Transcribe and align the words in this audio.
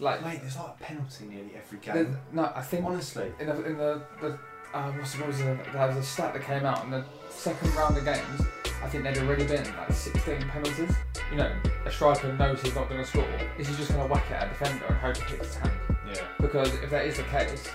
Like, 0.00 0.24
Mate, 0.24 0.40
there's 0.42 0.56
like 0.56 0.68
a 0.80 0.82
penalty 0.82 1.24
nearly 1.26 1.50
every 1.56 1.78
there's- 1.84 2.06
game. 2.06 2.16
no, 2.32 2.52
I 2.54 2.62
think 2.62 2.84
Honestly. 2.86 3.32
in 3.40 3.46
the 3.46 3.64
in 3.64 3.76
the, 3.76 4.02
the 4.20 4.38
uh, 4.72 4.92
what's 4.92 5.16
what 5.18 5.26
was? 5.28 5.38
There 5.38 5.58
was 5.74 5.96
a 5.96 6.02
stat 6.02 6.34
that 6.34 6.42
came 6.42 6.64
out 6.64 6.84
in 6.84 6.90
the 6.90 7.04
second 7.30 7.74
round 7.74 7.96
of 7.96 8.04
games. 8.04 8.42
I 8.82 8.88
think 8.88 9.02
there'd 9.02 9.18
already 9.18 9.44
been 9.44 9.64
like 9.76 9.90
16 9.92 10.40
penalties. 10.48 10.94
You 11.32 11.38
know, 11.38 11.52
a 11.84 11.90
striker 11.90 12.32
knows 12.34 12.62
he's 12.62 12.74
not 12.76 12.88
going 12.88 13.00
to 13.00 13.06
score. 13.06 13.26
Is 13.58 13.66
he 13.66 13.74
just 13.74 13.88
going 13.90 14.06
to 14.06 14.12
whack 14.12 14.24
it 14.30 14.34
at 14.34 14.44
a 14.46 14.48
defender 14.50 14.84
and 14.86 14.96
hope 14.98 15.16
it 15.16 15.22
hits 15.24 15.46
his 15.46 15.56
hand? 15.56 15.72
Yeah. 16.06 16.20
Because 16.40 16.72
if 16.74 16.90
that 16.90 17.04
is 17.06 17.16
the 17.16 17.24
case, 17.24 17.68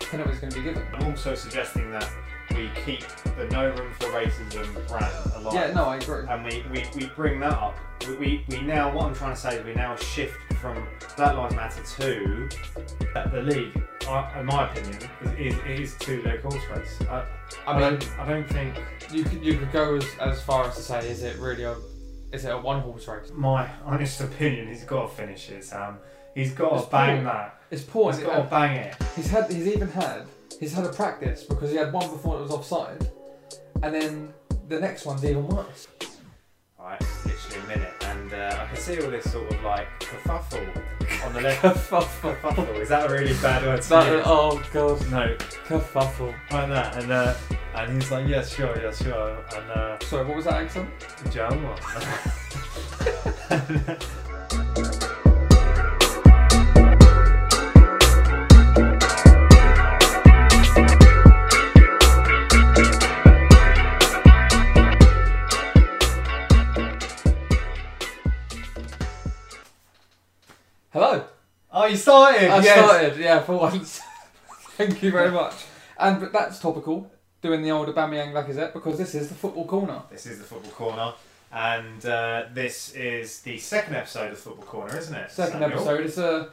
penalty's 0.00 0.38
going 0.38 0.52
to 0.52 0.58
be 0.58 0.64
given. 0.64 0.82
I'm 0.92 1.06
also 1.10 1.34
suggesting 1.34 1.90
that 1.90 2.08
we 2.54 2.70
keep 2.84 3.02
the 3.36 3.46
no 3.50 3.70
room 3.70 3.92
for 3.98 4.06
racism 4.08 4.72
brand 4.88 5.12
alive. 5.34 5.54
Yeah, 5.54 5.72
no, 5.72 5.86
I 5.86 5.96
agree. 5.96 6.26
and 6.28 6.44
we, 6.44 6.64
we, 6.70 6.84
we 6.94 7.06
bring 7.16 7.40
that 7.40 7.52
up. 7.52 7.76
We, 8.06 8.16
we, 8.16 8.44
we 8.50 8.60
now, 8.60 8.94
what 8.94 9.06
I'm 9.06 9.14
trying 9.14 9.34
to 9.34 9.40
say 9.40 9.56
is 9.56 9.64
we 9.64 9.74
now 9.74 9.96
shift 9.96 10.36
from 10.64 10.88
Black 11.18 11.36
Lives 11.36 11.54
Matter 11.54 11.82
to 11.98 12.48
the 13.30 13.42
league, 13.42 13.82
uh, 14.08 14.30
in 14.40 14.46
my 14.46 14.70
opinion, 14.70 14.96
is, 15.38 15.54
is, 15.54 15.80
is 15.92 15.96
two 15.98 16.22
leg 16.22 16.40
horse 16.40 16.54
race. 16.74 16.98
I, 17.10 17.26
I 17.66 17.72
mean, 17.78 17.98
don't, 17.98 18.18
I 18.18 18.26
don't 18.26 18.48
think 18.48 18.80
you 19.12 19.24
could 19.24 19.44
you 19.44 19.58
could 19.58 19.70
go 19.72 19.96
as, 19.96 20.06
as 20.22 20.40
far 20.40 20.66
as 20.66 20.76
to 20.76 20.82
say, 20.82 21.06
is 21.10 21.22
it 21.22 21.36
really 21.36 21.64
a 21.64 21.76
is 22.32 22.46
it 22.46 22.48
a 22.48 22.56
one 22.56 22.80
horse 22.80 23.06
race? 23.06 23.30
my 23.34 23.68
honest 23.84 24.22
opinion, 24.22 24.68
he's 24.68 24.84
got 24.84 25.10
to 25.10 25.14
finish 25.14 25.50
it, 25.50 25.64
Sam. 25.64 25.98
He's 26.34 26.52
got 26.54 26.72
It's 26.76 26.86
to 26.86 26.90
bang 26.90 27.16
poor. 27.16 27.24
that. 27.24 27.60
It's 27.70 27.82
poor. 27.82 28.12
He's 28.14 28.22
got 28.22 28.36
to 28.36 28.44
bang 28.44 28.76
it. 28.76 28.96
He's 29.16 29.28
had 29.30 29.52
he's 29.52 29.66
even 29.66 29.88
had 29.88 30.22
he's 30.58 30.72
had 30.72 30.86
a 30.86 30.92
practice 30.94 31.42
because 31.44 31.70
he 31.72 31.76
had 31.76 31.92
one 31.92 32.08
before 32.10 32.38
it 32.38 32.40
was 32.40 32.50
offside, 32.50 33.06
and 33.82 33.94
then 33.94 34.32
the 34.68 34.80
next 34.80 35.04
one's 35.04 35.22
even 35.26 35.46
worse. 35.46 35.88
Right, 38.44 38.44
literally 38.44 38.44
a 38.44 38.44
minute, 38.44 38.44
and 38.44 38.46
uh, 38.52 38.62
I 38.62 38.66
can 38.66 38.76
see 38.76 39.00
all 39.00 39.10
this 39.10 39.32
sort 39.32 39.50
of 39.52 39.62
like 39.62 39.88
kerfuffle 40.00 40.66
on 41.24 41.32
the 41.32 41.40
left. 41.40 41.62
Kerfuffle. 41.62 42.40
kerfuffle, 42.40 42.80
is 42.80 42.88
that 42.88 43.10
a 43.10 43.12
really 43.12 43.34
bad 43.42 43.62
word 43.64 43.82
to 43.82 43.88
That, 43.88 44.12
use? 44.12 44.22
oh 44.26 44.62
god, 44.72 45.10
No, 45.10 45.36
kerfuffle. 45.66 46.34
like 46.50 46.68
that, 46.68 46.96
and 47.02 47.12
uh, 47.12 47.34
and 47.74 47.92
he's 47.92 48.10
like, 48.10 48.28
yeah, 48.28 48.42
sure, 48.44 48.76
yeah, 48.80 48.92
sure, 48.92 49.36
and 49.56 49.70
uh, 49.70 49.98
Sorry, 50.00 50.24
what 50.24 50.36
was 50.36 50.44
that 50.44 50.62
accent? 50.62 50.88
Joe. 51.30 51.48
oh, 71.84 71.88
you 71.88 71.96
started. 71.96 72.50
I 72.50 72.62
yes. 72.62 72.78
started, 72.78 73.18
yeah, 73.18 73.40
for 73.40 73.56
once. 73.58 74.00
Thank 74.76 75.02
you 75.02 75.10
very 75.10 75.30
much. 75.30 75.54
And 75.98 76.20
but 76.20 76.32
that's 76.32 76.58
topical. 76.58 77.10
Doing 77.42 77.62
the 77.62 77.70
old 77.70 77.88
Aubameyang 77.88 78.32
Lacazette 78.32 78.72
because 78.72 78.96
this 78.96 79.14
is 79.14 79.28
the 79.28 79.34
football 79.34 79.66
corner. 79.66 80.02
This 80.10 80.26
is 80.26 80.38
the 80.38 80.44
football 80.44 80.72
corner, 80.72 81.12
and 81.52 82.04
uh, 82.06 82.46
this 82.52 82.94
is 82.94 83.42
the 83.42 83.58
second 83.58 83.94
episode 83.96 84.32
of 84.32 84.38
Football 84.38 84.64
Corner, 84.64 84.96
isn't 84.96 85.14
it? 85.14 85.30
Second 85.30 85.60
Samuel? 85.60 85.72
episode. 85.72 86.00
It's 86.00 86.18
a, 86.18 86.48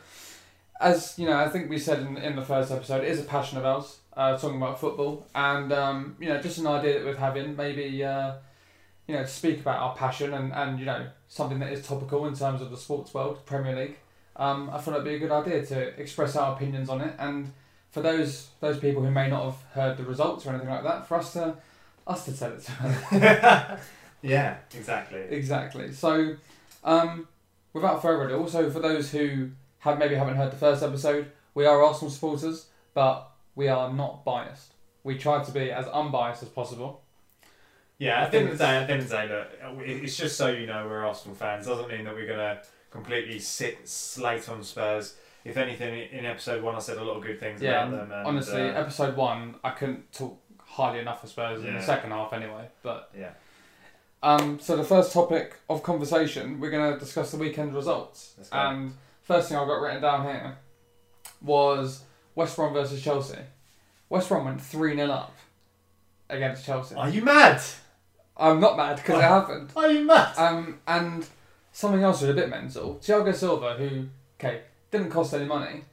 as 0.82 1.18
you 1.18 1.28
know, 1.28 1.38
I 1.38 1.48
think 1.48 1.70
we 1.70 1.80
said 1.80 2.00
in, 2.00 2.18
in 2.18 2.36
the 2.36 2.44
first 2.44 2.72
episode, 2.72 3.04
it 3.04 3.10
is 3.10 3.22
a 3.22 3.24
passion 3.24 3.58
of 3.58 3.66
ours, 3.66 4.00
uh, 4.18 4.38
talking 4.38 4.58
about 4.58 4.82
football, 4.82 5.26
and 5.34 5.72
um, 5.72 6.18
you 6.20 6.28
know, 6.28 6.42
just 6.42 6.58
an 6.58 6.68
idea 6.68 7.00
that 7.00 7.06
we're 7.06 7.16
having, 7.16 7.56
maybe, 7.56 8.04
uh, 8.04 8.34
you 9.08 9.16
know, 9.16 9.22
to 9.22 9.30
speak 9.30 9.62
about 9.62 9.80
our 9.80 9.96
passion 9.96 10.34
and, 10.34 10.52
and 10.52 10.78
you 10.78 10.86
know, 10.86 11.08
something 11.30 11.60
that 11.60 11.72
is 11.72 11.88
topical 11.88 12.26
in 12.26 12.36
terms 12.36 12.62
of 12.62 12.70
the 12.70 12.78
sports 12.78 13.14
world, 13.14 13.46
Premier 13.46 13.76
League. 13.76 13.98
Um, 14.36 14.70
I 14.72 14.80
thought 14.80 14.94
it'd 14.94 15.06
be 15.06 15.16
a 15.16 15.20
good 15.20 15.32
idea 15.32 15.66
to 15.66 16.00
express 16.00 16.36
our 16.36 16.56
opinions 16.56 16.90
on 16.90 17.02
it, 17.02 17.14
and 17.20 17.52
for 17.92 18.02
those 18.02 18.50
those 18.60 18.80
people 18.80 19.04
who 19.04 19.12
may 19.12 19.30
not 19.30 19.44
have 19.44 19.62
heard 19.74 19.98
the 19.98 20.04
results 20.04 20.46
or 20.46 20.50
anything 20.52 20.70
like 20.70 20.84
that, 20.84 21.08
for 21.08 21.18
us 21.18 21.34
to 21.34 21.58
us 22.08 22.26
to 22.26 22.38
tell 22.38 22.54
it 22.54 22.64
to 22.64 22.72
them. 23.20 23.80
yeah, 24.22 24.58
exactly. 24.74 25.22
Exactly. 25.30 25.92
So, 25.92 26.36
um, 26.84 27.28
without 27.74 28.02
further 28.02 28.26
ado, 28.26 28.38
also 28.38 28.70
for 28.70 28.80
those 28.80 29.12
who 29.12 29.52
have 29.80 29.98
maybe 29.98 30.16
haven't 30.16 30.36
heard 30.36 30.52
the 30.52 30.58
first 30.58 30.84
episode, 30.84 31.32
we 31.54 31.66
are 31.66 31.84
Arsenal 31.84 32.10
supporters, 32.10 32.68
but 32.94 33.30
we 33.56 33.68
are 33.68 33.92
not 33.92 34.24
biased. 34.24 34.74
We 35.04 35.18
try 35.18 35.44
to 35.44 35.52
be 35.52 35.72
as 35.72 35.88
unbiased 35.88 36.44
as 36.44 36.50
possible. 36.50 37.02
Yeah, 37.98 38.20
I 38.20 38.24
at 38.24 38.32
the 38.32 38.38
end 38.40 38.48
think 38.48 38.54
of 38.54 38.58
the 38.58 38.66
day, 38.66 38.78
at 38.78 38.88
the 38.88 38.94
end 38.94 39.02
of 39.04 39.10
the 39.10 39.16
day, 39.16 39.28
look, 39.28 39.88
it's 39.88 40.18
just 40.18 40.38
so 40.38 40.50
you 40.50 40.66
know 40.66 40.88
we're 40.88 41.06
Arsenal 41.06 41.36
fans. 41.36 41.68
Doesn't 41.68 41.90
mean 41.90 42.06
that 42.06 42.16
we're 42.16 42.28
gonna 42.28 42.62
completely 42.92 43.40
sit 43.40 43.88
slate 43.88 44.48
on 44.50 44.64
Spurs. 44.64 45.16
If 45.44 45.58
anything, 45.58 46.08
in 46.12 46.26
episode 46.26 46.62
one, 46.62 46.76
I 46.76 46.80
said 46.80 46.98
a 46.98 47.04
lot 47.04 47.18
of 47.18 47.24
good 47.24 47.40
things 47.40 47.62
Yeah, 47.62 47.88
about 47.88 47.92
them. 47.92 48.12
And, 48.12 48.28
Honestly, 48.28 48.62
uh, 48.62 48.74
episode 48.80 49.16
one, 49.16 49.56
I 49.64 49.72
couldn't 49.72 50.12
talk 50.14 50.38
hardly 50.66 51.00
enough 51.00 51.22
for 51.22 51.28
Spurs 51.28 51.64
in 51.66 51.74
the 51.74 51.82
second 51.82 52.12
half 52.12 52.32
anyway. 52.34 52.68
But 52.84 53.10
yeah, 53.18 53.32
um, 54.22 54.60
so 54.60 54.76
the 54.78 54.84
first 54.84 55.12
topic 55.14 55.56
of 55.70 55.82
conversation, 55.82 56.60
we're 56.60 56.70
going 56.70 56.94
to 56.94 57.00
discuss 57.00 57.32
the 57.32 57.38
weekend 57.38 57.74
results. 57.74 58.36
And 58.52 58.94
first 59.24 59.50
thing 59.50 59.58
I've 59.58 59.68
got 59.68 59.82
written 59.82 60.02
down 60.02 60.24
here 60.26 60.58
was 61.42 62.04
West 62.36 62.56
Brom 62.56 62.74
versus 62.74 63.02
Chelsea. 63.02 63.40
West 64.10 64.30
Brom 64.30 64.46
went 64.46 64.62
3 64.62 64.96
0 64.96 65.10
up 65.10 65.36
against 66.30 66.66
Chelsea. 66.66 66.96
are 66.96 67.10
you 67.10 67.24
mad? 67.24 67.62
I'm 68.38 68.60
not 68.60 68.78
mad 68.78 68.98
because 68.98 69.20
it 69.20 69.24
happened. 69.24 69.72
Are 69.76 69.92
you 69.92 70.06
mad? 70.06 70.38
Um, 70.38 70.80
and 70.88 71.26
something 71.72 72.04
else 72.04 72.22
was 72.22 72.30
a 72.30 72.34
bit 72.34 72.50
mental. 72.50 72.96
Thiago 73.02 73.34
Silva, 73.34 73.76
who, 73.76 74.08
okay, 74.40 74.62
didn't 74.92 75.10
cost 75.10 75.34
any 75.34 75.46
money, 75.46 75.84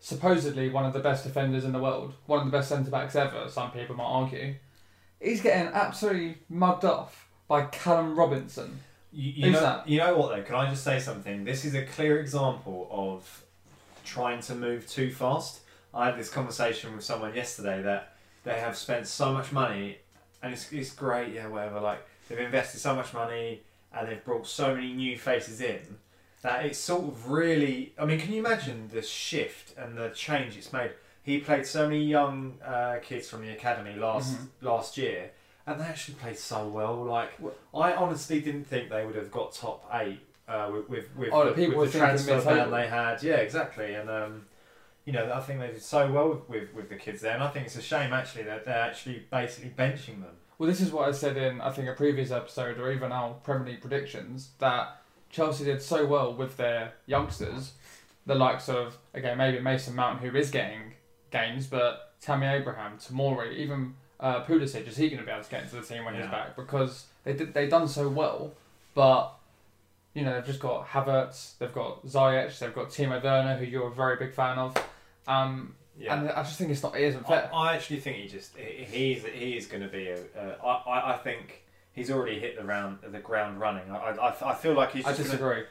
supposedly 0.00 0.68
one 0.68 0.84
of 0.84 0.92
the 0.92 1.00
best 1.00 1.24
defenders 1.24 1.64
in 1.64 1.72
the 1.72 1.78
world, 1.78 2.14
one 2.26 2.40
of 2.40 2.44
the 2.44 2.50
best 2.50 2.68
centre 2.68 2.90
backs 2.90 3.16
ever, 3.16 3.48
some 3.48 3.70
people 3.70 3.96
might 3.96 4.04
argue, 4.04 4.54
he's 5.20 5.40
getting 5.40 5.72
absolutely 5.72 6.38
mugged 6.48 6.84
off 6.84 7.28
by 7.48 7.62
Callum 7.66 8.18
Robinson. 8.18 8.80
You, 9.12 9.32
you 9.32 9.44
Who's 9.44 9.54
know, 9.54 9.60
that? 9.60 9.88
you 9.88 9.98
know 9.98 10.16
what 10.16 10.34
though? 10.34 10.42
Can 10.42 10.54
I 10.54 10.70
just 10.70 10.84
say 10.84 10.98
something? 10.98 11.44
This 11.44 11.64
is 11.64 11.74
a 11.74 11.84
clear 11.84 12.18
example 12.18 12.88
of 12.90 13.44
trying 14.04 14.40
to 14.42 14.54
move 14.54 14.88
too 14.88 15.12
fast. 15.12 15.60
I 15.94 16.06
had 16.06 16.18
this 16.18 16.30
conversation 16.30 16.94
with 16.96 17.04
someone 17.04 17.34
yesterday 17.34 17.82
that 17.82 18.14
they 18.44 18.58
have 18.58 18.76
spent 18.76 19.06
so 19.06 19.32
much 19.32 19.52
money, 19.52 19.98
and 20.42 20.52
it's, 20.52 20.72
it's 20.72 20.92
great, 20.92 21.34
yeah, 21.34 21.46
whatever. 21.46 21.80
Like 21.80 22.06
they've 22.28 22.38
invested 22.38 22.80
so 22.80 22.94
much 22.94 23.12
money, 23.12 23.62
and 23.94 24.08
they've 24.08 24.24
brought 24.24 24.46
so 24.46 24.74
many 24.74 24.92
new 24.92 25.18
faces 25.18 25.60
in 25.60 25.98
that 26.42 26.64
it's 26.66 26.78
sort 26.78 27.04
of 27.04 27.30
really. 27.30 27.94
I 27.98 28.04
mean, 28.04 28.18
can 28.18 28.32
you 28.32 28.40
imagine 28.40 28.88
the 28.92 29.02
shift 29.02 29.76
and 29.78 29.96
the 29.96 30.10
change 30.10 30.56
it's 30.56 30.72
made? 30.72 30.90
He 31.22 31.38
played 31.38 31.66
so 31.66 31.88
many 31.88 32.04
young 32.04 32.58
uh, 32.64 32.96
kids 33.02 33.28
from 33.28 33.42
the 33.42 33.50
academy 33.50 33.94
last 33.94 34.36
Mhm. 34.36 34.48
last 34.60 34.98
year, 34.98 35.30
and 35.66 35.80
they 35.80 35.84
actually 35.84 36.14
played 36.14 36.38
so 36.38 36.66
well. 36.66 36.96
Like 37.04 37.30
I 37.72 37.92
honestly 37.94 38.40
didn't 38.40 38.64
think 38.64 38.90
they 38.90 39.06
would 39.06 39.14
have 39.14 39.30
got 39.30 39.54
top 39.54 39.88
eight 39.92 40.20
uh, 40.48 40.70
with 40.72 40.88
with, 40.88 41.16
with, 41.16 41.28
Oh, 41.32 41.44
the 41.46 41.52
people 41.52 41.78
with 41.78 41.92
the 41.92 41.98
transfer 41.98 42.40
ban 42.42 42.70
they 42.70 42.88
had. 42.88 43.22
Yeah, 43.22 43.36
exactly. 43.36 43.94
And 43.94 44.10
um, 44.10 44.46
you 45.04 45.12
know, 45.12 45.32
I 45.32 45.40
think 45.40 45.60
they 45.60 45.68
did 45.68 45.82
so 45.82 46.10
well 46.10 46.28
with, 46.30 46.48
with, 46.48 46.74
with 46.74 46.88
the 46.88 46.96
kids 46.96 47.20
there, 47.22 47.34
and 47.34 47.42
I 47.42 47.48
think 47.50 47.66
it's 47.66 47.76
a 47.76 47.82
shame 47.82 48.12
actually 48.12 48.44
that 48.44 48.64
they're 48.64 48.74
actually 48.74 49.26
basically 49.30 49.70
benching 49.70 50.22
them. 50.22 50.36
Well, 50.58 50.68
this 50.68 50.80
is 50.80 50.92
what 50.92 51.08
I 51.08 51.12
said 51.12 51.36
in, 51.36 51.60
I 51.60 51.70
think, 51.70 51.88
a 51.88 51.92
previous 51.92 52.30
episode 52.30 52.78
or 52.78 52.92
even 52.92 53.10
our 53.10 53.34
Premier 53.34 53.72
League 53.72 53.80
predictions 53.80 54.50
that 54.58 55.02
Chelsea 55.30 55.64
did 55.64 55.82
so 55.82 56.06
well 56.06 56.32
with 56.34 56.56
their 56.56 56.92
youngsters, 57.06 57.72
the 58.26 58.34
likes 58.34 58.68
of, 58.68 58.98
again, 59.14 59.38
maybe 59.38 59.58
Mason 59.58 59.96
Mount, 59.96 60.20
who 60.20 60.36
is 60.36 60.50
getting 60.50 60.94
games, 61.30 61.66
but 61.66 62.12
Tammy 62.20 62.46
Abraham, 62.46 62.98
Tomori, 62.98 63.56
even 63.56 63.94
uh, 64.20 64.44
Pulisic, 64.44 64.86
is 64.86 64.96
he 64.96 65.08
going 65.08 65.20
to 65.20 65.26
be 65.26 65.32
able 65.32 65.42
to 65.42 65.50
get 65.50 65.64
into 65.64 65.76
the 65.76 65.82
team 65.82 66.04
when 66.04 66.14
he's 66.14 66.26
back? 66.26 66.54
Because 66.54 67.06
they 67.24 67.32
did, 67.32 67.54
they 67.54 67.66
done 67.66 67.88
so 67.88 68.08
well, 68.08 68.52
but, 68.94 69.32
you 70.14 70.22
know, 70.22 70.34
they've 70.34 70.46
just 70.46 70.60
got 70.60 70.86
Havertz, 70.88 71.58
they've 71.58 71.72
got 71.72 72.06
Ziyech, 72.06 72.56
they've 72.58 72.74
got 72.74 72.90
Timo 72.90 73.22
Werner, 73.22 73.56
who 73.56 73.64
you're 73.64 73.88
a 73.88 73.94
very 73.94 74.16
big 74.16 74.34
fan 74.34 74.58
of. 74.58 74.76
Um, 75.26 75.74
Yeah. 76.02 76.18
And 76.18 76.30
I 76.30 76.42
just 76.42 76.58
think 76.58 76.70
it's 76.70 76.82
not, 76.82 76.96
it 76.96 77.02
isn't 77.02 77.24
I, 77.26 77.28
fair. 77.28 77.50
I 77.54 77.74
actually 77.76 78.00
think 78.00 78.16
he 78.16 78.28
just 78.28 78.56
he, 78.56 78.84
he's 78.84 79.24
he 79.24 79.56
is 79.56 79.66
going 79.66 79.82
to 79.82 79.88
be 79.88 80.08
a. 80.08 80.16
Uh, 80.36 80.56
I, 80.66 80.90
I 80.90 81.14
I 81.14 81.16
think 81.18 81.62
he's 81.92 82.10
already 82.10 82.38
hit 82.40 82.56
the 82.58 82.64
round 82.64 82.98
the 83.06 83.18
ground 83.20 83.60
running. 83.60 83.90
I 83.90 83.96
I, 84.10 84.50
I 84.50 84.54
feel 84.54 84.72
like 84.74 84.92
he's 84.92 85.04
I 85.04 85.10
just 85.10 85.18
gonna- 85.30 85.30
disagree. 85.30 85.62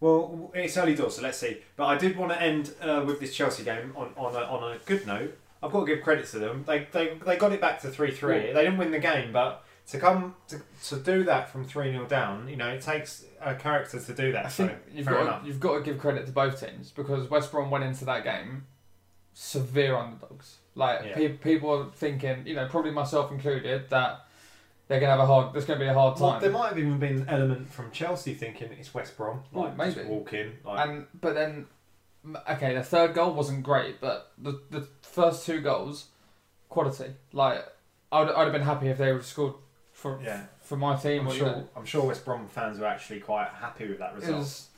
Well, 0.00 0.50
it's 0.54 0.76
early 0.76 0.94
doors, 0.94 1.16
so 1.16 1.22
let's 1.22 1.38
see. 1.38 1.58
But 1.76 1.86
I 1.86 1.96
did 1.96 2.16
want 2.16 2.32
to 2.32 2.42
end 2.42 2.74
uh, 2.82 3.02
with 3.06 3.20
this 3.20 3.34
Chelsea 3.34 3.62
game 3.64 3.92
on, 3.96 4.10
on, 4.18 4.34
a, 4.34 4.38
on 4.40 4.72
a 4.74 4.78
good 4.84 5.06
note. 5.06 5.38
I've 5.62 5.72
got 5.72 5.80
to 5.80 5.86
give 5.86 6.02
credit 6.04 6.26
to 6.26 6.38
them. 6.40 6.64
They, 6.66 6.86
they, 6.92 7.14
they 7.24 7.36
got 7.36 7.52
it 7.52 7.60
back 7.60 7.80
to 7.82 7.88
3 7.88 8.10
3. 8.10 8.34
Well- 8.36 8.54
They 8.54 8.64
didn't 8.64 8.76
win 8.76 8.90
the 8.90 8.98
game, 8.98 9.32
but 9.32 9.64
to 9.88 9.98
come 9.98 10.34
to, 10.48 10.60
to 10.88 10.96
do 10.96 11.22
that 11.24 11.48
from 11.48 11.64
3 11.64 11.92
0 11.92 12.04
down, 12.06 12.48
you 12.48 12.56
know, 12.56 12.68
it 12.68 12.82
takes 12.82 13.24
a 13.40 13.54
character 13.54 13.98
to 13.98 14.12
do 14.14 14.32
that. 14.32 14.46
I 14.46 14.48
so 14.50 14.66
think 14.66 14.78
you've 14.92 15.06
got 15.06 15.22
enough. 15.22 15.40
to, 15.42 15.46
you've 15.48 15.60
got 15.60 15.78
to 15.78 15.80
give 15.82 15.98
credit 15.98 16.26
to 16.26 16.32
both 16.32 16.60
teams 16.60 16.90
because 16.90 17.30
West 17.30 17.50
Brom 17.50 17.70
went 17.70 17.84
into 17.84 18.04
that 18.04 18.24
game 18.24 18.66
severe 19.34 19.94
underdogs. 19.96 20.58
Like 20.74 21.04
Yeah. 21.04 21.14
pe- 21.14 21.28
people 21.36 21.70
are 21.70 21.90
thinking, 21.92 22.46
you 22.46 22.54
know, 22.54 22.66
probably 22.68 22.90
myself 22.92 23.30
included, 23.30 23.90
that 23.90 24.26
they're 24.88 25.00
gonna 25.00 25.12
have 25.12 25.20
a 25.20 25.26
hard. 25.26 25.52
There's 25.52 25.64
gonna 25.66 25.80
be 25.80 25.86
a 25.86 25.94
hard 25.94 26.18
Well, 26.18 26.32
time. 26.32 26.40
there 26.40 26.50
might 26.50 26.68
have 26.68 26.78
even 26.78 26.98
been 26.98 27.18
an 27.22 27.28
element 27.28 27.68
from 27.70 27.90
Chelsea 27.90 28.34
thinking 28.34 28.70
it's 28.72 28.92
West 28.94 29.16
Brom. 29.16 29.42
Like, 29.52 29.76
just 29.76 29.96
maybe. 29.98 30.08
walk 30.08 30.32
in. 30.32 30.58
Like, 30.64 30.88
and 30.88 31.06
but 31.20 31.34
then 31.34 31.66
okay, 32.48 32.74
the 32.74 32.82
third 32.82 33.14
goal 33.14 33.34
wasn't 33.34 33.62
great, 33.62 34.00
but 34.00 34.32
the 34.38 34.60
the 34.70 34.88
first 35.02 35.44
two 35.46 35.60
goals, 35.60 36.08
quality. 36.68 37.14
Like 37.32 37.64
I'd 38.12 38.28
I'd 38.30 38.44
have 38.44 38.52
been 38.52 38.62
happy 38.62 38.88
if 38.88 38.98
they 38.98 39.06
would 39.12 39.18
have 39.18 39.26
scored 39.26 39.54
for 39.92 40.20
Yeah, 40.22 40.42
for 40.60 40.76
my 40.76 40.96
team. 40.96 41.26
I'm 41.28 41.34
sure. 41.34 41.64
I'm 41.76 41.84
sure 41.84 42.04
West 42.06 42.24
Brom 42.24 42.46
fans 42.48 42.78
were 42.78 42.86
actually 42.86 43.20
quite 43.20 43.48
happy 43.48 43.88
with 43.88 43.98
that 43.98 44.12
it 44.14 44.20
result. 44.20 44.38
was. 44.38 44.68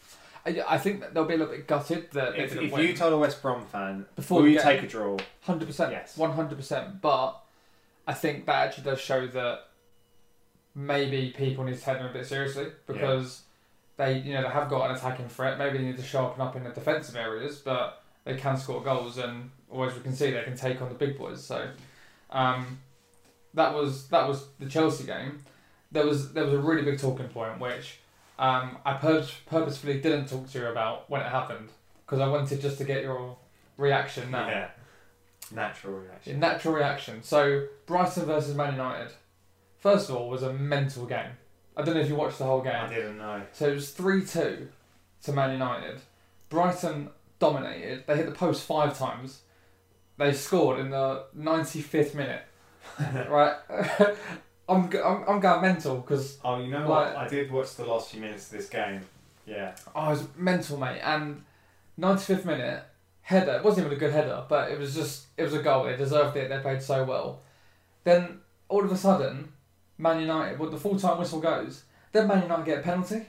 I, 0.47 0.63
I 0.69 0.79
think 0.79 1.01
that 1.01 1.13
they'll 1.13 1.25
be 1.25 1.35
a 1.35 1.39
little 1.39 1.55
bit 1.55 1.67
gutted 1.67 2.11
that 2.13 2.35
they 2.37 2.45
if 2.45 2.51
didn't 2.51 2.67
if 2.67 2.73
win. 2.73 2.87
you 2.87 2.95
told 2.95 3.13
a 3.13 3.19
West 3.19 3.43
Brom 3.43 3.65
fan, 3.67 4.07
Before 4.15 4.47
you 4.47 4.61
take 4.61 4.83
a 4.83 4.87
draw? 4.87 5.17
Hundred 5.43 5.67
percent. 5.67 5.93
Yes. 5.93 6.17
One 6.17 6.33
hundred 6.33 6.57
percent. 6.57 7.01
But 7.03 7.41
I 8.07 8.15
think 8.15 8.47
that 8.47 8.67
actually 8.69 8.85
does 8.85 9.01
show 9.01 9.27
that 9.27 9.67
maybe 10.75 11.31
people 11.37 11.65
need 11.65 11.77
to 11.77 11.81
take 11.83 11.99
them 11.99 12.07
a 12.07 12.13
bit 12.13 12.27
seriously 12.27 12.67
because 12.87 13.43
they, 13.97 14.19
you 14.19 14.35
know, 14.35 14.43
they 14.43 14.49
have 14.49 14.69
got 14.69 14.91
an 14.91 14.97
attacking 14.97 15.29
threat. 15.29 15.59
Maybe 15.59 15.79
they 15.79 15.85
need 15.85 15.97
to 15.97 16.03
sharpen 16.03 16.41
up 16.41 16.55
in 16.55 16.65
the 16.65 16.71
defensive 16.71 17.17
areas, 17.17 17.59
but 17.59 18.03
they 18.25 18.37
can 18.37 18.57
score 18.57 18.83
goals, 18.83 19.19
and 19.19 19.51
always 19.71 19.95
we 19.95 20.01
can 20.01 20.15
see, 20.15 20.31
they 20.31 20.43
can 20.43 20.57
take 20.57 20.81
on 20.83 20.89
the 20.89 20.95
big 20.95 21.19
boys. 21.19 21.43
So 21.45 21.69
um, 22.31 22.79
that 23.55 23.75
was 23.75 24.09
that 24.09 24.29
was 24.29 24.47
the 24.59 24.67
Chelsea 24.67 25.05
game. 25.05 25.41
There 25.91 26.07
was 26.07 26.33
there 26.33 26.45
was 26.45 26.55
a 26.55 26.59
really 26.59 26.83
big 26.83 27.01
talking 27.01 27.29
point 27.29 27.59
which 27.59 27.99
um, 28.39 28.79
I 28.85 28.95
pur- 28.95 29.27
purposefully 29.47 30.01
didn't 30.01 30.27
talk 30.27 30.51
to 30.51 30.59
you 30.59 30.67
about 30.67 31.09
when 31.09 31.23
it 31.23 31.29
happened 31.29 31.71
because 32.05 32.21
I 32.21 32.29
wanted 32.29 32.61
just 32.61 32.79
to 32.79 32.85
get 32.85 33.03
your 33.03 33.37
reaction 33.77 34.31
now. 34.31 34.49
Yeah. 34.49 34.69
Natural 35.53 35.95
reaction. 35.95 36.41
Natural 36.41 36.75
reaction. 36.75 37.23
So 37.23 37.67
Brighton 37.87 38.27
versus 38.27 38.55
Man 38.55 38.73
United. 38.73 39.13
First 39.79 40.11
of 40.11 40.17
all, 40.17 40.29
was 40.29 40.43
a 40.43 40.53
mental 40.53 41.07
game. 41.07 41.31
I 41.77 41.83
don't 41.83 41.95
know 41.95 42.01
if 42.01 42.09
you 42.09 42.17
watched 42.17 42.39
the 42.39 42.45
whole 42.45 42.63
game. 42.63 42.75
I 42.75 42.89
didn't 42.89 43.19
know. 43.19 43.43
So 43.53 43.69
it 43.69 43.75
was 43.75 43.91
three 43.91 44.25
two 44.25 44.69
to 45.23 45.33
Man 45.33 45.53
United. 45.53 46.01
Brighton 46.49 47.11
dominated. 47.39 48.05
They 48.07 48.17
hit 48.17 48.27
the 48.27 48.33
post 48.33 48.65
five 48.65 48.99
times. 48.99 49.43
They 50.19 50.33
scored 50.33 50.79
in 50.81 50.91
the 50.91 51.25
ninety 51.35 51.81
fifth 51.81 52.15
minute. 52.15 52.43
right. 53.29 53.57
I'm, 54.69 54.91
I'm 55.05 55.25
I'm 55.29 55.41
going 55.41 55.63
mental 55.63 55.97
because 55.99 56.39
Oh, 56.45 56.59
you 56.59 56.71
know 56.71 56.81
Like- 56.89 57.15
what? 57.15 57.17
I 57.17 57.29
did 57.29 57.51
watch 57.53 57.75
the 57.77 57.85
last 57.85 58.11
few 58.11 58.21
minutes 58.21 58.47
of 58.47 58.59
this 58.59 58.69
game. 58.69 59.03
Yeah. 59.47 59.77
I 59.95 60.11
was 60.11 60.27
mental, 60.37 60.77
mate. 60.77 61.01
And 61.05 61.45
ninety 61.97 62.25
fifth 62.25 62.45
minute 62.45 62.83
header. 63.23 63.53
It 63.57 63.65
wasn't 63.65 63.87
even 63.87 63.97
a 63.97 64.01
good 64.01 64.13
header, 64.13 64.45
but 64.49 64.71
it 64.71 64.79
was 64.79 64.95
just 64.95 65.27
it 65.37 65.43
was 65.45 65.55
a 65.55 65.63
goal. 65.63 65.85
They 65.85 65.97
deserved 65.97 66.37
it. 66.37 66.49
They 66.49 66.59
played 66.59 66.83
so 66.83 67.05
well. 67.05 67.41
Then 68.05 68.41
all 68.69 68.85
of 68.85 68.91
a 68.91 68.97
sudden, 68.97 69.53
Man 69.99 70.21
United. 70.21 70.59
Well, 70.59 70.71
the 70.71 70.77
full 70.79 70.99
time 70.99 71.19
whistle 71.19 71.41
goes. 71.41 71.85
Then 72.13 72.27
Man 72.27 72.43
United 72.43 72.65
get 72.67 72.79
a 72.79 72.83
penalty. 72.83 73.27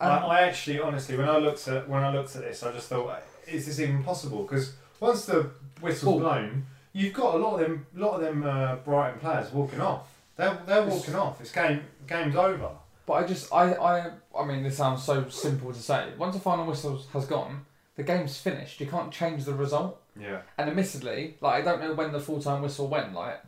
I, 0.00 0.08
I 0.08 0.40
actually, 0.42 0.80
honestly, 0.80 1.18
when 1.18 1.28
I 1.28 1.36
looked 1.36 1.68
at 1.68 1.86
when 1.86 2.02
I 2.02 2.10
looked 2.10 2.34
at 2.36 2.40
this, 2.42 2.62
I 2.62 2.72
just 2.72 2.88
thought, 2.88 3.22
is 3.46 3.66
this 3.66 3.80
even 3.80 4.02
possible? 4.02 4.42
Because 4.44 4.72
once 4.98 5.26
the 5.26 5.50
whistle's 5.82 6.20
blown, 6.22 6.64
you've 6.94 7.12
got 7.12 7.34
a 7.34 7.38
lot 7.38 7.56
of 7.56 7.60
them, 7.60 7.86
lot 7.94 8.14
of 8.14 8.20
them 8.22 8.42
uh, 8.42 8.76
Brighton 8.76 9.20
players 9.20 9.52
walking 9.52 9.82
off. 9.82 10.06
They're 10.40 10.58
they're 10.66 10.86
walking 10.86 11.14
off. 11.14 11.38
This 11.38 11.52
game 11.52 11.82
game's 12.06 12.34
over. 12.34 12.70
But 13.04 13.12
I 13.12 13.26
just 13.26 13.52
I 13.52 13.74
I 13.74 14.10
I 14.38 14.44
mean 14.46 14.62
this 14.62 14.78
sounds 14.78 15.02
so 15.02 15.28
simple 15.28 15.72
to 15.72 15.78
say. 15.78 16.12
Once 16.16 16.34
the 16.34 16.40
final 16.40 16.64
whistle 16.64 17.02
has 17.12 17.26
gone, 17.26 17.66
the 17.96 18.02
game's 18.02 18.38
finished. 18.38 18.80
You 18.80 18.86
can't 18.86 19.12
change 19.12 19.44
the 19.44 19.52
result. 19.52 20.00
Yeah. 20.18 20.40
And 20.56 20.70
admittedly, 20.70 21.36
like 21.42 21.60
I 21.60 21.60
don't 21.60 21.80
know 21.80 21.92
when 21.92 22.12
the 22.12 22.20
full 22.20 22.40
time 22.40 22.62
whistle 22.62 22.88
went. 22.88 23.12
Like 23.12 23.42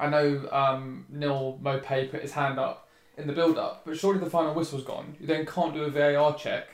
I 0.00 0.08
know 0.08 0.48
um, 0.50 1.06
Neal 1.08 1.60
Maupay 1.62 2.10
put 2.10 2.22
his 2.22 2.32
hand 2.32 2.58
up 2.58 2.88
in 3.16 3.28
the 3.28 3.32
build 3.32 3.56
up, 3.56 3.82
but 3.86 3.96
surely 3.96 4.18
the 4.18 4.28
final 4.28 4.52
whistle's 4.52 4.82
gone. 4.82 5.14
You 5.20 5.28
then 5.28 5.46
can't 5.46 5.72
do 5.72 5.84
a 5.84 5.90
VAR 5.90 6.36
check 6.36 6.68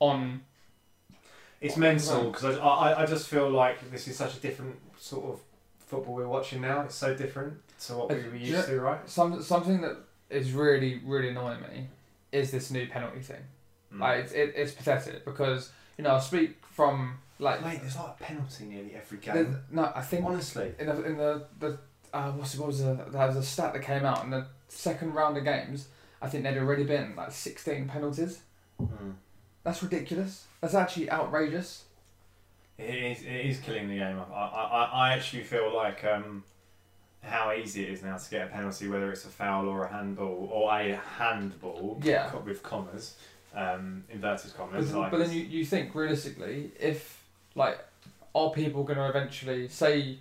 on. 0.00 0.42
It's 1.60 1.76
mental 1.76 2.30
because 2.30 2.58
I, 2.58 2.66
I 2.66 3.02
I 3.02 3.06
just 3.06 3.28
feel 3.28 3.48
like 3.48 3.90
this 3.92 4.08
is 4.08 4.16
such 4.16 4.36
a 4.36 4.40
different 4.40 4.76
sort 4.98 5.24
of 5.26 5.40
football 5.86 6.14
we're 6.14 6.28
watching 6.28 6.60
now. 6.60 6.82
It's 6.82 6.94
so 6.94 7.14
different 7.14 7.54
to 7.86 7.94
what 7.94 8.08
we 8.10 8.16
were 8.16 8.22
do 8.22 8.38
you 8.38 8.54
used 8.56 8.68
to, 8.68 8.80
right? 8.80 9.08
Some 9.08 9.42
something 9.42 9.80
that 9.80 9.96
is 10.28 10.52
really 10.52 11.00
really 11.04 11.28
annoying 11.30 11.60
me 11.62 11.86
is 12.32 12.50
this 12.50 12.70
new 12.70 12.86
penalty 12.86 13.20
thing. 13.20 13.42
Mm. 13.92 14.00
Like 14.00 14.24
it's 14.24 14.32
it, 14.32 14.52
it's 14.56 14.72
pathetic 14.72 15.24
because 15.24 15.72
you 15.96 16.04
know 16.04 16.14
I 16.16 16.20
speak 16.20 16.56
from 16.72 17.18
like 17.38 17.64
Mate, 17.64 17.80
there's 17.80 17.96
like 17.96 18.16
a 18.20 18.22
penalty 18.22 18.64
nearly 18.64 18.94
every 18.94 19.18
game. 19.18 19.58
no 19.70 19.92
I 19.94 20.02
think 20.02 20.24
Honestly. 20.24 20.72
in 20.78 20.86
the 20.86 21.04
in 21.04 21.16
the 21.16 21.46
the 21.58 21.78
uh, 22.12 22.32
what's 22.32 22.54
it, 22.54 22.60
what 22.60 22.68
was 22.68 22.82
the 22.82 22.94
there 23.10 23.26
was 23.26 23.36
a 23.36 23.42
stat 23.42 23.72
that 23.74 23.82
came 23.82 24.04
out 24.04 24.24
in 24.24 24.30
the 24.30 24.46
second 24.68 25.14
round 25.14 25.36
of 25.36 25.44
games. 25.44 25.88
I 26.20 26.28
think 26.28 26.44
there'd 26.44 26.58
already 26.58 26.84
been 26.84 27.14
like 27.14 27.30
sixteen 27.30 27.88
penalties. 27.88 28.40
Mm. 28.80 29.14
That's 29.64 29.82
ridiculous. 29.82 30.46
That's 30.60 30.74
actually 30.74 31.10
outrageous. 31.10 31.84
It 32.78 32.94
is, 32.94 33.22
it 33.22 33.46
is 33.46 33.58
killing 33.60 33.88
the 33.88 33.96
game. 33.98 34.20
I, 34.32 34.34
I, 34.34 34.90
I 34.92 35.12
actually 35.14 35.44
feel 35.44 35.74
like 35.74 36.04
um, 36.04 36.44
how 37.22 37.52
easy 37.52 37.84
it 37.84 37.90
is 37.90 38.02
now 38.02 38.16
to 38.18 38.30
get 38.30 38.48
a 38.48 38.50
penalty, 38.50 38.86
whether 38.88 39.10
it's 39.10 39.24
a 39.24 39.28
foul 39.28 39.66
or 39.68 39.84
a 39.84 39.88
handball 39.88 40.48
or 40.52 40.70
a 40.78 40.94
handball 41.18 41.98
Yeah. 42.02 42.28
co- 42.28 42.40
with 42.40 42.62
commas, 42.62 43.16
um, 43.54 44.04
inverted 44.10 44.54
commas. 44.54 44.90
then- 44.90 45.00
like 45.00 45.10
but 45.10 45.18
then 45.18 45.30
you, 45.32 45.40
you 45.42 45.64
think 45.64 45.94
realistically, 45.94 46.70
if 46.78 47.22
like 47.54 47.78
are 48.34 48.50
people 48.50 48.84
going 48.84 48.98
to 48.98 49.08
eventually 49.08 49.68
say, 49.68 50.18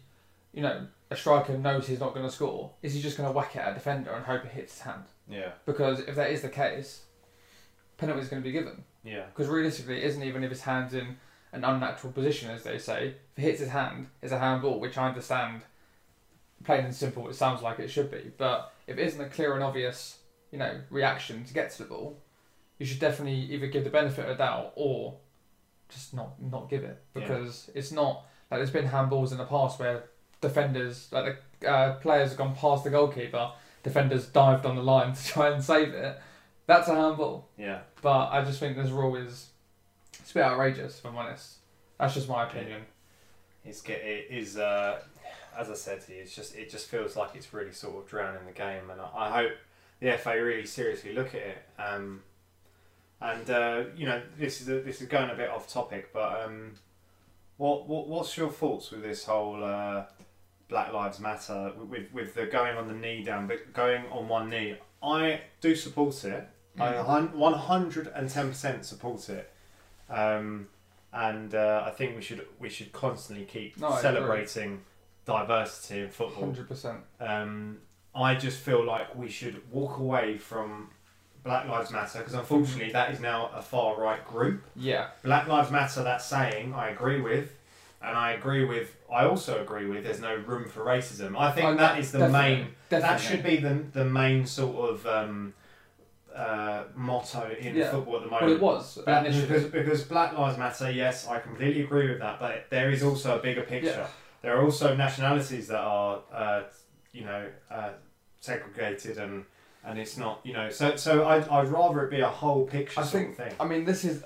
you 0.54 0.62
know, 0.62 0.88
a 1.12 1.16
striker 1.18 1.58
knows 1.58 1.86
he's 1.88 2.00
not 2.00 2.14
going 2.14 2.26
to 2.26 2.32
score, 2.32 2.72
is 2.82 2.94
he 2.94 3.02
just 3.02 3.18
going 3.18 3.28
to 3.28 3.34
whack 3.36 3.56
it 3.58 3.60
at 3.60 3.72
a 3.72 3.74
defender 3.74 4.12
and 4.12 4.24
hope 4.26 4.46
it 4.46 4.52
hits 4.52 4.74
his 4.76 4.82
hand? 4.84 5.04
yeah, 5.30 5.50
Because 5.66 6.00
if 6.00 6.16
that 6.16 6.30
is 6.32 6.42
the 6.42 6.48
case, 6.50 7.02
penalty 7.98 8.22
is 8.22 8.30
going 8.30 8.42
to 8.42 8.46
be 8.48 8.54
given. 8.54 8.84
yeah, 9.04 9.26
Because 9.26 9.48
realistically, 9.50 9.98
it 9.98 10.06
isn't 10.06 10.24
even 10.24 10.44
if 10.46 10.50
his 10.52 10.62
hand's 10.62 10.94
in 10.94 11.18
an 11.56 11.64
unnatural 11.64 12.14
position, 12.14 12.50
as 12.52 12.64
they 12.64 12.78
say. 12.78 13.16
If 13.36 13.40
it 13.40 13.42
hits 13.42 13.60
his 13.62 13.70
hand, 13.70 14.08
it's 14.22 14.32
a 14.32 14.40
handball, 14.40 14.80
which 14.80 14.98
I 14.98 15.08
understand. 15.08 15.62
Plain 16.64 16.86
and 16.86 16.96
simple, 16.96 17.28
it 17.30 17.36
sounds 17.36 17.62
like 17.62 17.80
it 17.80 17.90
should 17.90 18.10
be. 18.10 18.32
But 18.38 18.74
if 18.88 18.98
it 18.98 19.08
isn't 19.08 19.22
a 19.22 19.30
clear 19.30 19.54
and 19.54 19.64
obvious, 19.64 20.20
you 20.52 20.58
know, 20.58 20.80
reaction 20.90 21.44
to 21.46 21.54
get 21.54 21.70
to 21.72 21.80
the 21.84 21.90
ball, 21.90 22.18
you 22.80 22.86
should 22.86 23.00
definitely 23.00 23.40
either 23.54 23.68
give 23.68 23.84
the 23.84 23.90
benefit 23.90 24.22
of 24.28 24.38
the 24.38 24.44
doubt 24.44 24.72
or 24.76 25.16
just 25.90 26.14
not 26.14 26.42
not 26.42 26.70
give 26.70 26.84
it 26.84 27.02
Yeah. 27.14 27.22
because 27.22 27.70
it's 27.76 27.92
not 27.92 28.26
like 28.50 28.60
there's 28.60 28.72
been 28.72 28.88
handballs 28.88 29.32
in 29.32 29.38
the 29.38 29.46
past 29.46 29.80
where 29.80 30.06
defenders 30.42 31.08
like 31.12 31.38
the 31.60 31.70
uh, 31.70 31.94
players 32.00 32.30
have 32.30 32.38
gone 32.38 32.56
past 32.56 32.84
the 32.84 32.90
goalkeeper, 32.90 33.52
defenders 33.84 34.26
dived 34.28 34.66
on 34.66 34.76
the 34.76 34.82
line 34.84 35.14
to 35.18 35.24
try 35.28 35.50
and 35.52 35.64
save 35.64 35.90
it. 35.94 36.20
That's 36.68 36.88
a 36.88 36.96
handball. 36.96 37.48
yeah. 37.58 37.82
But 38.02 38.30
I 38.30 38.44
just 38.44 38.60
think 38.60 38.76
this 38.76 38.90
rule 38.90 39.16
is 39.18 39.50
it's 40.26 40.32
a 40.32 40.34
bit 40.34 40.44
outrageous, 40.44 40.98
if 40.98 41.06
I'm 41.06 41.16
honest. 41.16 41.58
That's 42.00 42.16
just 42.16 42.28
my 42.28 42.48
opinion. 42.48 42.82
It's 43.64 43.80
get 43.82 44.02
it 44.02 44.26
is 44.32 44.58
uh, 44.58 45.00
as 45.56 45.70
I 45.70 45.76
said 45.76 46.02
to 46.02 46.16
you, 46.16 46.22
it's 46.24 46.36
just 46.36 46.56
it 46.56 46.72
just 46.72 46.88
feels 46.88 47.16
like 47.16 47.36
it's 47.36 47.54
really 47.54 47.72
sort 47.72 47.96
of 48.04 48.10
drowning 48.10 48.44
the 48.48 48.52
game, 48.52 48.90
and 48.90 49.00
I, 49.00 49.08
I 49.16 49.30
hope 49.30 49.52
the 50.00 50.18
FA 50.18 50.32
really 50.44 50.66
seriously 50.66 51.14
look 51.14 51.28
at 51.36 51.42
it. 51.42 51.58
Um, 51.78 52.24
and 53.22 53.48
uh, 53.52 53.84
you 53.96 54.08
know, 54.08 54.20
this 54.40 54.62
is 54.62 54.68
a, 54.70 54.82
this 54.82 55.00
is 55.00 55.08
going 55.08 55.30
a 55.30 55.36
bit 55.36 55.52
off 55.52 55.72
topic, 55.72 56.12
but 56.12 56.42
um, 56.44 56.74
what 57.58 57.88
what 57.88 58.08
what's 58.08 58.36
your 58.36 58.50
thoughts 58.50 58.90
with 58.90 59.04
this 59.04 59.26
whole 59.26 59.64
uh, 59.64 60.06
Black 60.70 60.92
Lives 60.92 61.20
Matter 61.20 61.72
with 61.88 62.12
with 62.12 62.34
the 62.34 62.48
going 62.48 62.78
on 62.78 62.88
the 62.88 62.96
knee 62.96 63.24
down, 63.24 63.46
but 63.46 63.74
going 63.74 64.06
on 64.12 64.28
one 64.28 64.50
knee? 64.50 64.76
I 65.04 65.42
do 65.62 65.76
support 65.76 66.24
it. 66.26 66.50
I 66.80 66.94
Mm. 66.94 67.34
one 67.36 67.54
hundred 67.54 68.08
and 68.08 68.28
ten 68.28 68.50
percent 68.50 68.86
support 68.86 69.30
it, 69.30 69.54
um, 70.10 70.68
and 71.14 71.54
uh, 71.56 71.84
I 71.86 71.92
think 71.92 72.16
we 72.16 72.22
should 72.22 72.46
we 72.60 72.70
should 72.70 72.92
constantly 72.92 73.46
keep 73.46 73.78
No, 73.80 73.90
I 73.90 74.02
celebrating 74.02 74.82
diversity 75.26 76.02
in 76.02 76.10
football. 76.10 76.44
Hundred 76.46 76.68
percent. 76.68 77.00
Um, 77.20 77.78
I 78.14 78.36
just 78.36 78.60
feel 78.60 78.86
like 78.86 79.16
we 79.16 79.30
should 79.30 79.62
walk 79.72 79.98
away 79.98 80.38
from 80.38 80.90
Black 81.44 81.68
Lives 81.68 81.92
Matter 81.92 82.20
because 82.20 82.34
unfortunately 82.34 82.92
that 82.94 83.12
is 83.12 83.20
now 83.20 83.50
a 83.54 83.62
far 83.62 84.00
right 84.00 84.26
group. 84.28 84.64
Yeah. 84.76 85.08
Black 85.24 85.48
Lives 85.48 85.72
Matter, 85.72 86.04
that 86.04 86.22
saying, 86.22 86.74
I 86.74 86.90
agree 86.90 87.22
with, 87.22 87.52
and 88.02 88.18
I 88.18 88.32
agree 88.32 88.66
with. 88.66 88.96
I 89.12 89.26
also 89.26 89.62
agree 89.62 89.86
with. 89.88 90.04
There's 90.04 90.22
no 90.22 90.36
room 90.36 90.68
for 90.70 90.82
racism. 90.84 91.38
I 91.38 91.52
think 91.52 91.68
Oh, 91.68 91.76
that 91.76 92.00
is 92.00 92.12
the 92.12 92.20
definitely, 92.20 92.56
main 92.56 92.68
that 92.90 93.18
should 93.22 93.44
be 93.44 93.58
the 93.58 93.84
the 93.94 94.06
main 94.06 94.46
sort 94.46 94.90
of 94.90 95.06
um, 95.08 95.54
uh, 96.36 96.84
motto 96.96 97.50
in 97.60 97.76
Yeah. 97.76 97.92
football 97.92 98.18
at 98.18 98.24
the 98.24 98.30
moment. 98.30 98.44
Well, 98.46 98.54
it 98.56 98.62
was 98.62 98.98
Black- 99.06 99.26
initially. 99.26 99.48
because, 99.48 99.64
because 99.72 100.04
Black 100.04 100.38
Lives 100.38 100.58
Matter, 100.58 100.92
yes, 100.92 101.28
I 101.28 101.40
completely 101.40 101.84
agree 101.84 102.10
with 102.10 102.20
that, 102.20 102.40
but 102.40 102.66
there 102.70 102.90
is 102.92 103.04
also 103.04 103.40
a 103.40 103.42
bigger 103.42 103.62
picture. 103.64 103.88
Yeah. 103.88 104.08
There 104.42 104.58
are 104.58 104.64
also 104.64 104.96
nationalities 104.96 105.68
that 105.70 105.80
are, 105.80 106.20
uh, 106.34 106.64
you 107.14 107.24
know, 107.26 107.48
uh, 107.72 107.90
segregated 108.42 109.18
and 109.18 109.46
and 109.88 110.00
it's 110.00 110.18
not, 110.18 110.40
you 110.44 110.52
know, 110.54 110.70
so 110.70 110.96
so 110.96 111.28
I'd, 111.28 111.48
I'd 111.48 111.68
rather 111.68 112.04
it 112.06 112.10
be 112.10 112.20
a 112.22 112.28
whole 112.28 112.66
picture 112.66 113.00
I 113.02 113.04
sort 113.04 113.12
think. 113.24 113.30
of 113.32 113.46
thing. 113.46 113.54
I 113.60 113.66
mean, 113.66 113.86
this 113.86 114.04
is. 114.04 114.24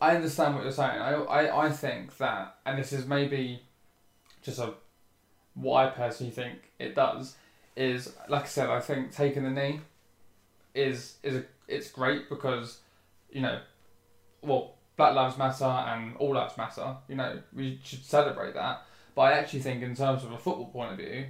I 0.00 0.14
understand 0.16 0.54
what 0.56 0.64
you're 0.64 0.72
saying. 0.72 1.00
I, 1.00 1.12
I, 1.14 1.66
I 1.66 1.70
think 1.70 2.16
that, 2.18 2.56
and 2.66 2.76
this 2.78 2.92
is 2.92 3.06
maybe 3.06 3.62
just 4.42 4.58
a 4.58 4.74
what 5.54 5.86
I 5.86 5.90
personally 5.90 6.32
think 6.32 6.70
it 6.78 6.94
does 6.94 7.36
is 7.76 8.14
like 8.28 8.42
I 8.42 8.46
said. 8.46 8.68
I 8.68 8.80
think 8.80 9.12
taking 9.14 9.44
the 9.44 9.50
knee 9.50 9.80
is 10.76 11.16
is 11.22 11.36
a 11.36 11.44
it's 11.66 11.90
great 11.90 12.28
because 12.28 12.78
you 13.30 13.40
know, 13.40 13.60
well, 14.42 14.74
Black 14.96 15.14
Lives 15.14 15.36
Matter 15.36 15.64
and 15.64 16.16
All 16.16 16.34
Lives 16.34 16.56
Matter. 16.56 16.96
You 17.08 17.16
know, 17.16 17.40
we 17.52 17.80
should 17.82 18.04
celebrate 18.04 18.54
that. 18.54 18.82
But 19.14 19.22
I 19.22 19.32
actually 19.32 19.60
think, 19.60 19.82
in 19.82 19.94
terms 19.96 20.24
of 20.24 20.32
a 20.32 20.38
football 20.38 20.66
point 20.66 20.92
of 20.92 20.98
view, 20.98 21.26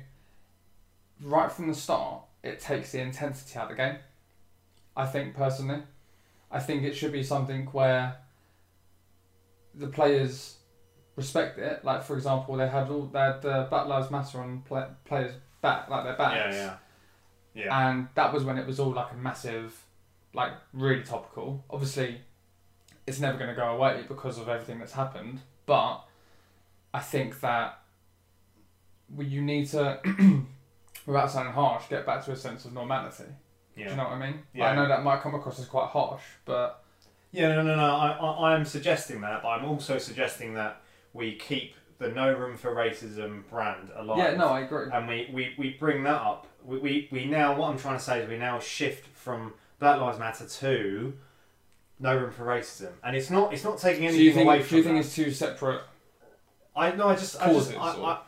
right 1.22 1.50
from 1.50 1.68
the 1.68 1.74
start, 1.74 2.22
it 2.42 2.60
takes 2.60 2.92
the 2.92 3.00
intensity 3.00 3.58
out 3.58 3.70
of 3.70 3.76
the 3.76 3.82
game. 3.82 3.96
I 4.96 5.06
think 5.06 5.34
personally, 5.34 5.82
I 6.50 6.58
think 6.58 6.82
it 6.82 6.94
should 6.94 7.12
be 7.12 7.22
something 7.22 7.66
where 7.66 8.16
the 9.74 9.88
players 9.88 10.56
respect 11.14 11.58
it. 11.58 11.84
Like 11.84 12.02
for 12.02 12.16
example, 12.16 12.56
they 12.56 12.68
had 12.68 12.88
all 12.88 13.06
they 13.06 13.18
had 13.18 13.42
the 13.42 13.66
Black 13.70 13.86
Lives 13.86 14.10
Matter 14.10 14.40
on 14.40 14.62
play, 14.62 14.84
players' 15.04 15.34
back, 15.60 15.88
like 15.88 16.04
their 16.04 16.16
backs, 16.16 16.54
Yeah, 16.54 16.64
yeah, 16.64 16.74
yeah. 17.56 17.88
and 17.88 18.08
that 18.14 18.32
was 18.32 18.44
when 18.44 18.58
it 18.58 18.66
was 18.66 18.78
all 18.78 18.92
like 18.92 19.12
a 19.12 19.16
massive, 19.16 19.84
like 20.34 20.52
really 20.72 21.02
topical. 21.02 21.64
Obviously, 21.70 22.20
it's 23.06 23.18
never 23.18 23.38
going 23.38 23.50
to 23.50 23.56
go 23.56 23.68
away 23.68 24.04
because 24.06 24.38
of 24.38 24.48
everything 24.48 24.78
that's 24.78 24.92
happened. 24.92 25.40
But 25.64 26.02
I 26.92 27.00
think 27.00 27.40
that 27.40 27.78
we, 29.14 29.26
you 29.26 29.42
need 29.42 29.68
to, 29.68 30.00
without 31.06 31.30
sounding 31.30 31.54
harsh, 31.54 31.84
get 31.88 32.04
back 32.04 32.24
to 32.26 32.32
a 32.32 32.36
sense 32.36 32.64
of 32.64 32.72
normality. 32.72 33.24
Yeah. 33.76 33.84
Do 33.84 33.90
you 33.90 33.96
know 33.96 34.04
what 34.04 34.12
I 34.12 34.18
mean? 34.18 34.40
Yeah. 34.54 34.66
I 34.66 34.74
know 34.74 34.88
that 34.88 35.02
might 35.02 35.20
come 35.20 35.34
across 35.34 35.58
as 35.58 35.66
quite 35.66 35.88
harsh, 35.88 36.22
but 36.44 36.84
Yeah, 37.32 37.48
no, 37.48 37.62
no, 37.62 37.76
no. 37.76 37.84
I, 37.84 38.10
I, 38.12 38.52
I'm 38.54 38.64
suggesting 38.64 39.20
that, 39.22 39.42
but 39.42 39.48
I'm 39.48 39.64
also 39.64 39.98
suggesting 39.98 40.54
that 40.54 40.80
we 41.12 41.34
keep 41.36 41.74
the 41.98 42.08
No 42.08 42.32
Room 42.32 42.56
for 42.56 42.74
Racism 42.74 43.48
brand 43.48 43.90
alive. 43.96 44.18
yeah, 44.18 44.36
no, 44.36 44.48
I 44.48 44.60
agree. 44.60 44.86
And 44.92 45.08
we, 45.08 45.30
we, 45.32 45.54
we 45.58 45.70
bring 45.70 46.02
that 46.04 46.20
up. 46.20 46.46
We, 46.64 46.78
we, 46.78 47.08
we 47.10 47.24
now, 47.24 47.56
what 47.56 47.70
I'm 47.70 47.78
trying 47.78 47.98
to 47.98 48.04
say 48.04 48.20
is 48.20 48.28
we 48.28 48.38
now 48.38 48.58
shift 48.58 49.06
from 49.08 49.54
Black 49.78 50.00
Lives 50.00 50.18
Matter 50.18 50.46
to 50.46 51.14
No 52.00 52.16
Room 52.16 52.30
for 52.30 52.44
Racism. 52.44 52.92
And 53.02 53.16
it's 53.16 53.30
not 53.30 53.52
it's 53.52 53.64
not 53.64 53.78
taking 53.78 54.06
anything 54.06 54.34
think 54.34 54.46
away 54.46 54.62
do 54.62 54.76
you 54.76 54.82
think 54.82 54.96
that. 54.96 55.04
it's 55.04 55.14
two 55.14 55.30
separate? 55.30 55.82
I 56.74 56.92
no, 56.92 57.08
I 57.08 57.14
just, 57.14 57.40
I 57.40 57.46
Causes, 57.46 57.72
just, 57.72 57.80
I, 57.80 58.20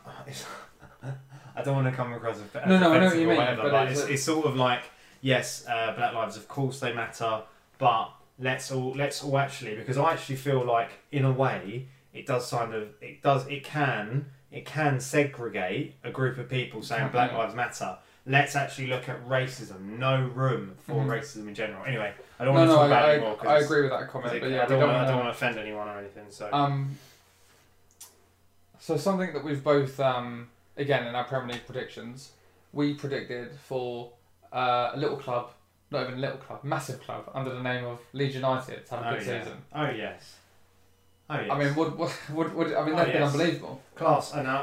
I, 1.03 1.11
I 1.55 1.61
don't 1.61 1.75
want 1.75 1.87
to 1.87 1.93
come 1.93 2.13
across 2.13 2.37
as 2.37 2.67
No, 2.67 2.79
no, 2.79 2.93
I 2.93 2.99
know 2.99 3.07
what 3.07 3.17
you 3.17 3.27
mean, 3.27 3.37
whatever, 3.37 3.69
but 3.69 3.91
it's, 3.91 4.01
it's 4.01 4.23
sort 4.23 4.45
of 4.45 4.55
like 4.55 4.81
yes, 5.21 5.65
uh, 5.67 5.93
Black 5.95 6.13
lives, 6.13 6.37
of 6.37 6.47
course, 6.47 6.79
they 6.79 6.93
matter, 6.93 7.43
but 7.77 8.09
let's 8.39 8.71
all 8.71 8.91
let's 8.93 9.23
all 9.23 9.37
actually 9.37 9.75
because 9.75 9.97
I 9.97 10.13
actually 10.13 10.37
feel 10.37 10.63
like 10.63 10.91
in 11.11 11.25
a 11.25 11.31
way 11.31 11.87
it 12.13 12.25
does 12.25 12.49
kind 12.49 12.73
of 12.73 12.89
it 13.01 13.21
does 13.21 13.45
it 13.47 13.63
can 13.63 14.25
it 14.51 14.65
can 14.65 14.99
segregate 14.99 15.95
a 16.03 16.09
group 16.11 16.37
of 16.37 16.49
people 16.49 16.81
saying 16.81 17.09
Black 17.09 17.33
lives 17.33 17.53
matter. 17.55 17.97
Let's 18.25 18.55
actually 18.55 18.87
look 18.87 19.07
at 19.09 19.27
racism. 19.27 19.97
No 19.99 20.21
room 20.35 20.75
for 20.85 20.93
Mhm. 21.03 21.07
racism 21.07 21.47
in 21.47 21.55
general. 21.55 21.83
Anyway, 21.85 22.13
I 22.39 22.45
don't 22.45 22.53
No, 22.53 22.59
want 22.61 22.69
to 22.69 22.73
no, 22.73 22.79
talk 22.79 22.87
about 22.87 23.05
I, 23.05 23.11
it 23.11 23.13
anymore. 23.15 23.33
I, 23.33 23.35
'cause 23.37 23.47
I 23.47 23.65
agree 23.65 23.81
with 23.83 23.91
that 23.91 24.07
comment, 24.09 24.33
it- 24.35 24.41
but 24.41 24.49
yeah, 24.51 24.63
I 24.63 24.65
don't, 24.65 24.79
don't 24.79 24.79
want, 24.81 24.91
I 24.91 24.93
don't 25.05 25.05
wanna- 25.15 25.23
want 25.29 25.37
to 25.37 25.45
offend 25.45 25.57
anyone 25.59 25.87
or 25.87 25.97
anything. 25.99 26.25
So 26.29 26.49
Um, 26.51 26.97
so 28.79 28.97
something 28.97 29.33
that 29.33 29.43
we've 29.43 29.63
both, 29.63 29.99
um, 29.99 30.49
again, 30.77 31.07
in 31.07 31.15
our 31.15 31.23
Premier 31.25 31.53
League 31.53 31.65
predictions, 31.65 32.31
we 32.73 32.93
predicted 32.93 33.51
for 33.67 34.11
uh, 34.51 34.91
a 34.93 34.97
little 34.97 35.17
club, 35.17 35.51
not 35.91 36.01
even 36.03 36.15
a 36.15 36.17
little 36.17 36.37
club, 36.37 36.63
massive 36.63 36.99
club 37.01 37.29
under 37.35 37.53
the 37.53 37.61
name 37.61 37.85
of 37.85 37.99
Leeds 38.13 38.33
United 38.33 38.83
to 38.87 38.95
have 38.95 39.05
a 39.05 39.09
oh 39.09 39.17
good 39.19 39.27
yeah. 39.27 39.43
season. 39.43 39.57
Oh 39.75 39.89
yes. 39.91 40.37
Oh 41.29 41.35
yes. 41.39 41.47
I 41.51 41.57
mean, 41.59 41.75
would, 41.75 41.97
would, 41.97 42.55
would, 42.55 42.73
I 42.73 42.83
mean, 42.85 42.95
Oh, 42.95 42.97
they've 42.97 43.13
been 43.13 43.21
yes. 43.21 43.31
unbelievable. 43.33 43.81
class, 43.95 44.33
and 44.33 44.47
I, 44.47 44.55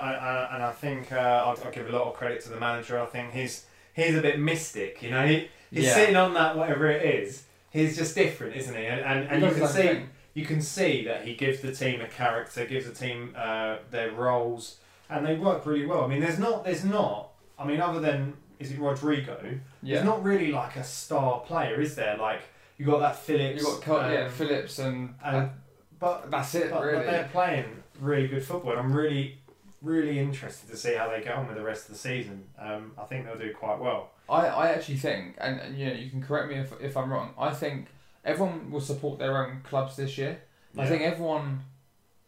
I, 0.50 0.54
and 0.54 0.62
I 0.64 0.72
think 0.72 1.12
uh, 1.12 1.16
I'll, 1.16 1.56
I'll 1.64 1.70
give 1.70 1.88
a 1.88 1.92
lot 1.92 2.08
of 2.08 2.14
credit 2.14 2.42
to 2.42 2.48
the 2.50 2.58
manager. 2.58 2.98
I 3.00 3.06
think 3.06 3.32
he's 3.32 3.66
he's 3.94 4.16
a 4.16 4.20
bit 4.20 4.38
mystic, 4.40 5.02
you 5.02 5.10
know. 5.10 5.24
He, 5.26 5.48
he's 5.70 5.84
Yeah. 5.84 5.94
sitting 5.94 6.16
on 6.16 6.34
that 6.34 6.56
whatever 6.56 6.90
it 6.90 7.02
is. 7.04 7.44
He's 7.70 7.96
just 7.96 8.14
different, 8.14 8.56
isn't 8.56 8.74
he? 8.74 8.84
And 8.86 9.00
and, 9.00 9.28
and 9.28 9.42
He 9.42 9.48
you 9.48 9.54
can 9.54 9.68
see 9.68 9.82
thing. 9.82 10.08
you 10.34 10.44
can 10.44 10.60
see 10.60 11.04
that 11.04 11.24
he 11.24 11.34
gives 11.34 11.60
the 11.60 11.72
team 11.72 12.00
a 12.00 12.08
character, 12.08 12.64
gives 12.66 12.86
the 12.86 12.94
team 12.94 13.34
uh, 13.36 13.76
their 13.90 14.10
roles, 14.10 14.78
and 15.08 15.24
they 15.24 15.36
work 15.36 15.66
really 15.66 15.86
well. 15.86 16.02
I 16.04 16.08
mean, 16.08 16.20
there's 16.20 16.38
not 16.38 16.64
there's 16.64 16.84
not. 16.84 17.28
I 17.58 17.64
mean, 17.64 17.80
other 17.80 18.00
than 18.00 18.34
is 18.58 18.72
it 18.72 18.78
Rodrigo? 18.80 19.38
Yeah. 19.82 19.96
There's 19.96 20.04
not 20.06 20.24
really 20.24 20.50
like 20.50 20.74
a 20.76 20.82
star 20.84 21.40
player, 21.40 21.80
is 21.80 21.94
there? 21.94 22.16
Like 22.16 22.40
you 22.76 22.86
got 22.86 22.98
that 23.00 23.16
Phillips. 23.16 23.62
You've 23.62 23.70
got 23.74 23.82
Col- 23.82 24.10
yeah, 24.10 24.24
um, 24.24 24.32
Phillips 24.32 24.78
and, 24.80 25.14
and- 25.24 25.50
but 25.98 26.30
that's 26.30 26.54
it, 26.54 26.70
but, 26.70 26.82
really. 26.84 26.98
but 26.98 27.06
they're 27.06 27.28
playing 27.32 27.64
really 28.00 28.28
good 28.28 28.44
football. 28.44 28.72
and 28.72 28.80
I'm 28.80 28.92
really, 28.92 29.38
really 29.82 30.18
interested 30.18 30.68
to 30.70 30.76
see 30.76 30.94
how 30.94 31.08
they 31.08 31.22
get 31.22 31.34
on 31.34 31.46
with 31.46 31.56
the 31.56 31.62
rest 31.62 31.86
of 31.88 31.92
the 31.94 31.98
season. 31.98 32.44
Um, 32.58 32.92
I 32.98 33.04
think 33.04 33.24
they'll 33.24 33.38
do 33.38 33.52
quite 33.54 33.78
well. 33.78 34.10
I, 34.28 34.46
I 34.46 34.68
actually 34.70 34.96
think, 34.98 35.36
and, 35.38 35.60
and 35.60 35.78
you 35.78 35.86
know, 35.86 35.92
you 35.94 36.10
can 36.10 36.22
correct 36.22 36.48
me 36.48 36.56
if, 36.56 36.72
if 36.80 36.96
I'm 36.96 37.10
wrong. 37.12 37.32
I 37.38 37.50
think 37.52 37.86
everyone 38.24 38.70
will 38.70 38.80
support 38.80 39.18
their 39.18 39.36
own 39.46 39.60
clubs 39.62 39.96
this 39.96 40.18
year. 40.18 40.40
I 40.78 40.86
think 40.86 41.02
everyone 41.02 41.60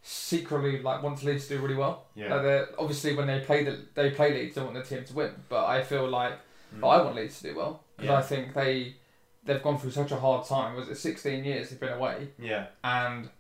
secretly 0.03 0.81
like 0.81 1.03
wants 1.03 1.23
Leeds 1.23 1.49
to 1.49 1.57
do 1.57 1.63
really 1.63 1.75
well. 1.75 2.07
Yeah. 2.15 2.35
Like 2.35 2.69
obviously, 2.79 3.15
when 3.15 3.27
they 3.27 3.41
play 3.41 3.65
the, 3.65 3.79
they 3.95 4.11
play 4.11 4.33
Leeds, 4.33 4.55
they 4.55 4.63
want 4.63 4.75
their 4.75 4.83
team 4.83 5.05
to 5.05 5.15
win. 5.15 5.33
But 5.49 5.67
I 5.67 5.83
feel 5.83 6.09
like 6.09 6.33
Mm. 6.75 6.81
but 6.81 6.89
I 6.89 7.03
want 7.03 7.17
Leeds 7.17 7.41
to 7.41 7.49
do 7.51 7.57
well 7.57 7.83
because 7.97 8.11
Yeah. 8.11 8.19
I 8.19 8.23
think 8.23 8.53
they 8.53 8.95
they've 9.43 9.63
gone 9.63 9.79
through 9.79 9.91
such 9.93 10.13
a 10.13 10.17
hard 10.17 10.47
time. 10.47 10.77
Was 10.77 10.91
it 10.91 10.97
16 10.97 11.45
years 11.45 11.71
they've 11.71 11.81
been 11.81 11.95
away, 11.95 12.29
yeah. 12.39 12.67
and 12.85 13.25
the 13.25 13.31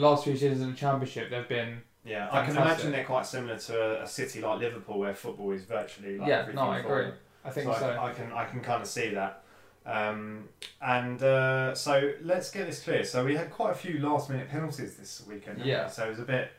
last 0.00 0.24
few 0.24 0.36
seasons 0.36 0.62
in 0.62 0.70
the 0.70 0.76
Championship 0.76 1.30
they've 1.30 1.48
been 1.48 1.82
Yeah, 2.04 2.28
I 2.32 2.44
can 2.44 2.56
imagine 2.56 2.92
they're 2.92 3.04
quite 3.04 3.26
similar 3.26 3.58
to 3.58 4.00
a, 4.00 4.02
a 4.04 4.06
city 4.06 4.40
like 4.40 4.60
Liverpool, 4.60 4.98
where 4.98 5.14
football 5.14 5.52
is 5.52 5.64
virtually 5.64 6.18
like 6.18 6.28
Yeah, 6.28 6.48
no, 6.54 6.62
I 6.62 6.78
agree. 6.78 7.12
I 7.44 7.50
think 7.50 7.72
so. 7.72 7.78
so. 7.78 7.90
I, 7.90 8.10
I 8.10 8.12
can 8.12 8.32
I 8.32 8.44
can 8.44 8.60
kind 8.60 8.82
of 8.82 8.88
see 8.88 9.10
that. 9.10 9.42
Um, 9.84 10.48
and 10.80 11.20
uh, 11.22 11.74
so 11.74 12.12
let's 12.22 12.50
get 12.50 12.66
this 12.66 12.82
clear. 12.82 13.04
So 13.04 13.24
we 13.24 13.34
had 13.34 13.50
quite 13.50 13.72
a 13.72 13.74
few 13.74 13.98
last 13.98 14.30
minute 14.30 14.48
penalties 14.48 14.96
this 14.96 15.24
weekend. 15.26 15.56
didn't 15.56 15.64
we? 15.64 15.72
Yeah. 15.72 15.88
So 15.88 16.06
it 16.06 16.10
was 16.10 16.20
a 16.20 16.24
bit 16.24 16.52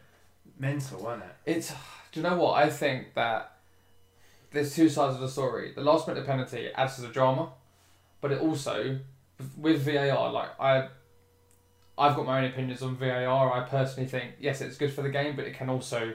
mental, 0.59 1.01
wasn't 1.01 1.23
it? 1.23 1.51
It's. 1.51 1.73
Do 2.11 2.19
you 2.19 2.23
know 2.23 2.37
what 2.37 2.61
I 2.61 2.69
think 2.69 3.15
that 3.15 3.53
there's 4.53 4.75
two 4.75 4.87
sides 4.87 5.15
of 5.15 5.21
the 5.21 5.27
story. 5.27 5.73
The 5.75 5.81
last 5.81 6.07
minute 6.07 6.25
penalty 6.25 6.69
adds 6.75 6.95
to 6.95 7.01
the 7.01 7.07
drama, 7.07 7.49
but 8.21 8.31
it 8.31 8.39
also 8.39 8.99
with 9.57 9.81
VAR. 9.83 10.31
Like 10.31 10.49
I, 10.59 10.87
I've 12.03 12.15
got 12.15 12.25
my 12.25 12.39
own 12.39 12.45
opinions 12.45 12.81
on 12.81 12.95
VAR. 12.97 13.53
I 13.53 13.61
personally 13.67 14.07
think 14.09 14.33
yes, 14.39 14.61
it's 14.61 14.77
good 14.77 14.91
for 14.93 15.01
the 15.01 15.09
game, 15.09 15.35
but 15.35 15.45
it 15.45 15.53
can 15.55 15.69
also 15.69 16.13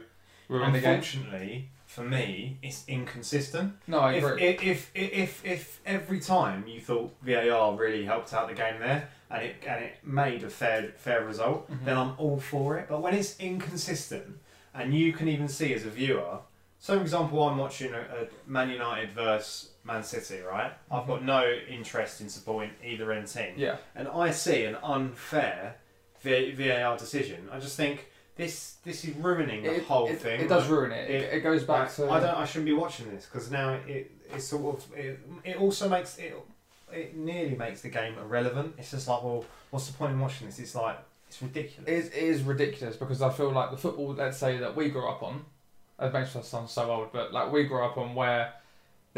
ruin 0.49 0.73
the 0.73 0.81
game. 0.81 0.91
Unfortunately, 0.95 1.71
for 1.87 2.03
me, 2.03 2.59
it's 2.63 2.85
inconsistent. 2.87 3.75
No, 3.87 4.01
I 4.01 4.15
if, 4.15 4.25
agree. 4.25 4.43
if, 4.45 4.63
if, 4.65 4.91
if, 4.95 5.45
if 5.47 5.81
every 5.87 6.21
time 6.21 6.67
you 6.67 6.81
thought 6.81 7.15
VAR 7.23 7.75
really 7.77 8.05
helped 8.05 8.35
out 8.35 8.49
the 8.49 8.55
game 8.55 8.79
there 8.81 9.09
and 9.31 9.43
it, 9.43 9.57
and 9.67 9.85
it 9.85 9.95
made 10.05 10.43
a 10.45 10.51
fair, 10.51 10.93
fair 10.97 11.25
result, 11.25 11.71
Mhm. 11.71 11.85
then 11.85 11.97
I'm 11.97 12.13
all 12.19 12.39
for 12.39 12.77
it. 12.79 12.87
But 12.89 13.01
when 13.01 13.15
it's 13.15 13.39
inconsistent 13.41 14.39
and 14.75 14.93
you 14.95 15.13
can 15.15 15.29
even 15.29 15.49
see 15.49 15.73
as 15.75 15.85
a 15.87 15.91
viewer, 15.91 16.39
so 16.79 16.97
for 16.97 17.03
example, 17.03 17.43
I'm 17.43 17.57
watching 17.59 17.93
a, 17.95 18.01
a 18.01 18.27
Man 18.47 18.69
United 18.71 19.11
versus 19.13 19.71
Man 19.89 20.05
City, 20.05 20.41
right? 20.41 20.73
I've 20.91 21.03
mm-hmm. 21.03 21.11
got 21.11 21.25
no 21.25 21.53
interest 21.69 22.21
in 22.21 22.29
supporting 22.29 22.71
either 22.85 23.11
end 23.13 23.27
team. 23.27 23.55
yeah, 23.57 23.77
And 23.97 24.07
I 24.07 24.31
see 24.31 24.65
an 24.65 24.77
unfair 24.83 25.77
V- 26.23 26.53
VAR 26.53 26.97
decision. 26.97 27.49
I 27.51 27.59
just 27.59 27.77
think 27.77 28.09
this 28.37 28.77
this 28.85 29.05
is 29.05 29.15
ruining 29.17 29.65
the 29.65 29.77
it, 29.77 29.83
whole 29.83 30.09
it, 30.09 30.21
thing. 30.21 30.41
It 30.41 30.49
does 30.49 30.69
ruin 30.69 30.93
it. 30.93 31.11
It, 31.11 31.35
it 31.35 31.41
goes 31.41 31.65
back 31.65 31.89
like, 31.89 31.97
to. 31.97 32.11
I 32.11 32.21
don't. 32.21 32.37
I 32.37 32.45
shouldn't 32.45 32.67
be 32.67 32.73
watching 32.73 33.11
this 33.11 33.27
because 33.27 33.51
now 33.51 33.75
it 33.87 34.13
it 34.33 34.41
sort 34.41 34.77
of 34.77 34.97
it, 34.97 35.21
it 35.45 35.57
also 35.57 35.89
makes 35.89 36.19
it 36.19 36.35
it 36.93 37.17
nearly 37.17 37.57
makes 37.57 37.83
the 37.83 37.89
game 37.89 38.15
irrelevant. 38.19 38.75
It's 38.79 38.93
just 38.93 39.09
like, 39.09 39.23
well, 39.23 39.45
what's 39.71 39.89
the 39.89 39.93
point 39.93 40.13
in 40.13 40.21
watching 40.21 40.47
this? 40.47 40.59
It's 40.59 40.75
like 40.75 40.99
it's 41.29 41.43
ridiculous. 41.43 41.89
It 41.89 42.17
it 42.17 42.23
is 42.23 42.43
ridiculous 42.43 42.97
because 42.97 43.23
I 43.23 43.31
feel 43.31 43.51
like 43.51 43.71
the 43.71 43.77
football, 43.77 44.15
let's 44.15 44.39
say 44.39 44.59
that 44.59 44.75
we 44.75 44.89
grew 44.89 45.09
up 45.09 45.23
on, 45.23 45.45
it 46.01 46.13
makes 46.13 46.35
us 46.37 46.49
sound 46.49 46.71
so 46.71 46.91
old, 46.91 47.13
but 47.13 47.33
like 47.33 47.53
we 47.53 47.65
grew 47.65 47.85
up 47.85 47.99
on 47.99 48.15
where 48.15 48.55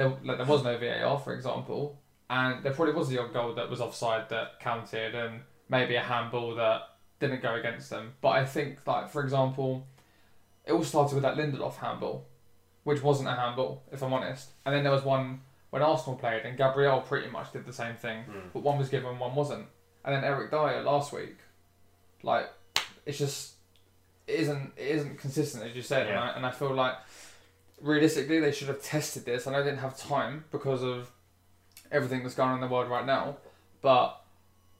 there 0.00 0.09
like 0.25 0.38
there 0.38 0.47
was 0.47 0.64
no 0.64 0.76
VAR, 0.78 1.19
for 1.19 1.35
example, 1.35 1.99
and 2.28 2.62
there 2.64 2.73
probably 2.73 2.95
was 2.95 3.09
the 3.09 3.19
odd 3.19 3.33
goal 3.33 3.54
that 3.54 3.69
was 3.71 3.80
offside 3.80 4.28
that 4.30 4.59
counted, 4.61 5.14
and 5.14 5.40
maybe 5.69 5.95
a 5.97 6.00
handball 6.02 6.54
that 6.57 6.83
didn't 7.19 7.42
go 7.42 7.54
against 7.54 7.90
them. 7.90 8.14
But 8.21 8.30
I 8.30 8.45
think 8.45 8.87
like 8.87 9.11
for 9.11 9.23
example, 9.23 9.87
it 10.66 10.73
all 10.73 10.85
started 10.85 11.14
with 11.14 11.23
that 11.23 11.37
Lindelof 11.37 11.76
handball, 11.76 12.26
which 12.85 13.02
wasn't 13.02 13.28
a 13.28 13.33
handball, 13.35 13.83
if 13.92 14.02
I'm 14.02 14.12
honest, 14.12 14.50
and 14.64 14.75
then 14.75 14.83
there 14.83 14.92
was 14.92 15.04
one 15.04 15.40
when 15.71 15.83
Arsenal 15.83 16.16
played, 16.16 16.42
and 16.45 16.59
Gabriel 16.59 17.00
pretty 17.00 17.30
much 17.30 17.52
did 17.52 17.64
the 17.64 17.73
same 17.73 17.95
thing 17.95 18.25
Mm. 18.25 18.52
but 18.52 18.62
one 18.64 18.76
was 18.78 18.88
given, 18.88 19.19
one 19.19 19.35
wasn't. 19.37 19.66
And 20.04 20.14
then 20.14 20.25
Eric 20.25 20.50
Dier 20.50 20.83
last 20.83 21.12
week, 21.12 21.37
like, 22.23 22.50
it's 23.07 23.19
just 23.19 23.54
it 24.26 24.40
isn't 24.40 24.73
it 24.76 24.88
isn't 24.97 25.19
consistent 25.19 25.64
as 25.64 25.76
you 25.76 25.83
said, 25.83 26.07
and, 26.09 26.19
I, 26.19 26.28
and 26.37 26.47
I 26.47 26.50
feel 26.50 26.75
like 26.75 26.95
realistically 27.81 28.41
they 28.41 28.53
should 28.53 28.69
have 28.69 28.83
tested 28.83 29.25
this. 29.25 29.47
And 29.47 29.55
I 29.55 29.59
know 29.59 29.65
they 29.65 29.71
didn't 29.71 29.83
have 29.83 29.97
time 29.99 30.45
because 30.51 30.83
of 30.83 31.11
everything 31.91 32.23
that's 32.23 32.35
going 32.35 32.51
on 32.51 32.55
in 32.57 32.61
the 32.61 32.69
world 32.73 32.89
right 32.91 33.07
now, 33.07 33.37
but 33.83 34.23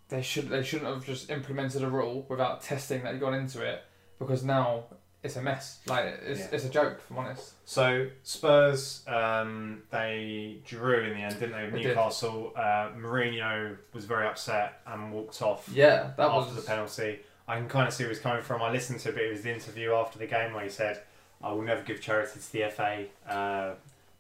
they 0.09 0.23
should 0.23 0.49
they 0.49 0.63
shouldn't 0.63 0.93
have 0.93 1.05
just 1.05 1.31
implemented 1.31 1.83
a 1.83 1.89
rule 1.89 2.27
without 2.29 2.63
testing 2.63 3.03
that 3.05 3.15
you 3.15 3.21
gone 3.21 3.35
into 3.35 3.63
it 3.63 3.83
because 4.19 4.43
now 4.45 4.85
it's 5.23 5.37
a 5.37 5.43
mess. 5.43 5.81
Like 5.87 6.05
it's, 6.27 6.41
Yeah. 6.41 6.49
it's 6.53 6.65
a 6.65 6.69
joke, 6.71 6.99
if 7.05 7.11
I'm 7.11 7.19
honest. 7.19 7.53
So 7.69 8.09
Spurs, 8.23 9.05
um, 9.07 9.83
they 9.91 10.59
drew 10.65 11.01
in 11.05 11.11
the 11.15 11.21
end, 11.23 11.35
didn't 11.39 11.53
they? 11.53 11.65
With 11.65 11.73
They 11.75 11.83
did. 11.83 11.89
Newcastle. 11.89 12.53
Uh, 12.57 12.91
Mourinho 12.99 13.77
was 13.93 14.05
very 14.07 14.27
upset 14.27 14.81
and 14.87 15.13
walked 15.13 15.43
off 15.43 15.69
Yeah, 15.73 16.13
that 16.17 16.31
after 16.31 16.55
was 16.55 16.57
the 16.57 16.63
penalty. 16.63 17.21
I 17.47 17.57
can 17.59 17.69
kind 17.69 17.87
of 17.89 17.93
see 17.93 18.05
where 18.05 18.11
he's 18.13 18.21
coming 18.21 18.43
from. 18.43 18.63
I 18.63 18.71
listened 18.71 19.01
to 19.01 19.11
a 19.11 19.13
bit 19.13 19.31
of 19.31 19.37
his 19.37 19.45
interview 19.45 19.93
after 19.93 20.19
the 20.19 20.27
game 20.27 20.55
where 20.55 20.63
he 20.65 20.71
said, 20.71 21.03
"I 21.43 21.53
will 21.53 21.63
never 21.63 21.83
give 21.83 22.01
charity 22.01 22.39
to 22.41 22.53
the 22.53 22.65
FA." 22.71 23.07
Uh, 23.29 23.75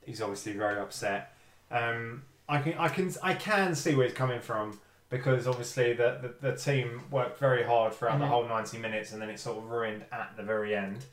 he's 0.04 0.20
obviously 0.20 0.52
very 0.52 0.78
upset. 0.80 1.32
Um, 1.70 2.22
I 2.48 2.60
can 2.60 2.74
I 2.78 2.88
can 2.88 3.12
I 3.22 3.34
can 3.34 3.74
see 3.74 3.94
where 3.94 4.06
he's 4.06 4.16
coming 4.16 4.40
from 4.40 4.80
because 5.08 5.46
obviously 5.46 5.92
the 5.92 6.34
the, 6.40 6.50
the 6.50 6.56
team 6.56 7.02
worked 7.10 7.38
very 7.38 7.62
hard 7.64 7.92
throughout 7.94 8.18
the 8.18 8.24
Mhm. 8.24 8.28
whole 8.28 8.48
ninety 8.48 8.78
minutes 8.78 9.12
and 9.12 9.20
then 9.22 9.30
it 9.30 9.38
sort 9.38 9.58
of 9.58 9.70
ruined 9.70 10.04
at 10.12 10.32
the 10.36 10.42
very 10.42 10.74
end. 10.74 11.04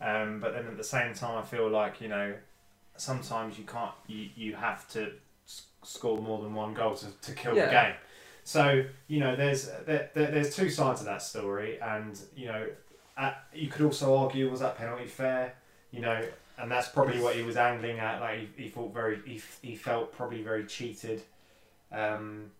Um, 0.00 0.40
but 0.40 0.52
then 0.52 0.66
at 0.66 0.76
the 0.76 0.84
same 0.84 1.14
time, 1.14 1.38
I 1.38 1.42
feel 1.42 1.68
like 1.68 2.00
you 2.00 2.08
know 2.08 2.34
sometimes 2.96 3.58
you 3.58 3.64
can't 3.64 3.92
you 4.06 4.28
you 4.36 4.54
have 4.54 4.88
to 4.92 5.12
score 5.82 6.18
more 6.18 6.42
than 6.42 6.54
one 6.54 6.74
goal 6.74 6.94
to, 6.96 7.06
to 7.22 7.32
kill 7.32 7.54
the 7.54 7.60
game. 7.70 7.94
So 8.44 8.84
you 9.08 9.20
know 9.20 9.36
there's 9.36 9.68
there, 9.86 10.10
there, 10.14 10.30
there's 10.30 10.54
two 10.54 10.70
sides 10.70 11.00
of 11.00 11.06
that 11.06 11.22
story, 11.22 11.80
and 11.80 12.18
you 12.34 12.46
know 12.46 12.66
you 13.54 13.68
could 13.68 13.86
also 13.86 14.16
argue 14.16 14.50
was 14.50 14.60
that 14.60 14.76
penalty 14.76 15.06
fair? 15.06 15.54
You 15.90 16.00
know, 16.00 16.22
and 16.58 16.70
that's 16.70 16.88
probably 16.88 17.20
what 17.20 17.36
he 17.36 17.42
was 17.42 17.56
angling 17.56 17.98
at. 17.98 18.20
Like 18.20 18.38
he, 18.56 18.64
he 18.64 18.68
thought 18.68 18.92
very 18.92 19.20
he, 19.24 19.40
he 19.62 19.76
felt 19.76 20.12
probably 20.12 20.42
very 20.42 20.64
cheated. 20.64 21.22
Um, 21.92 22.50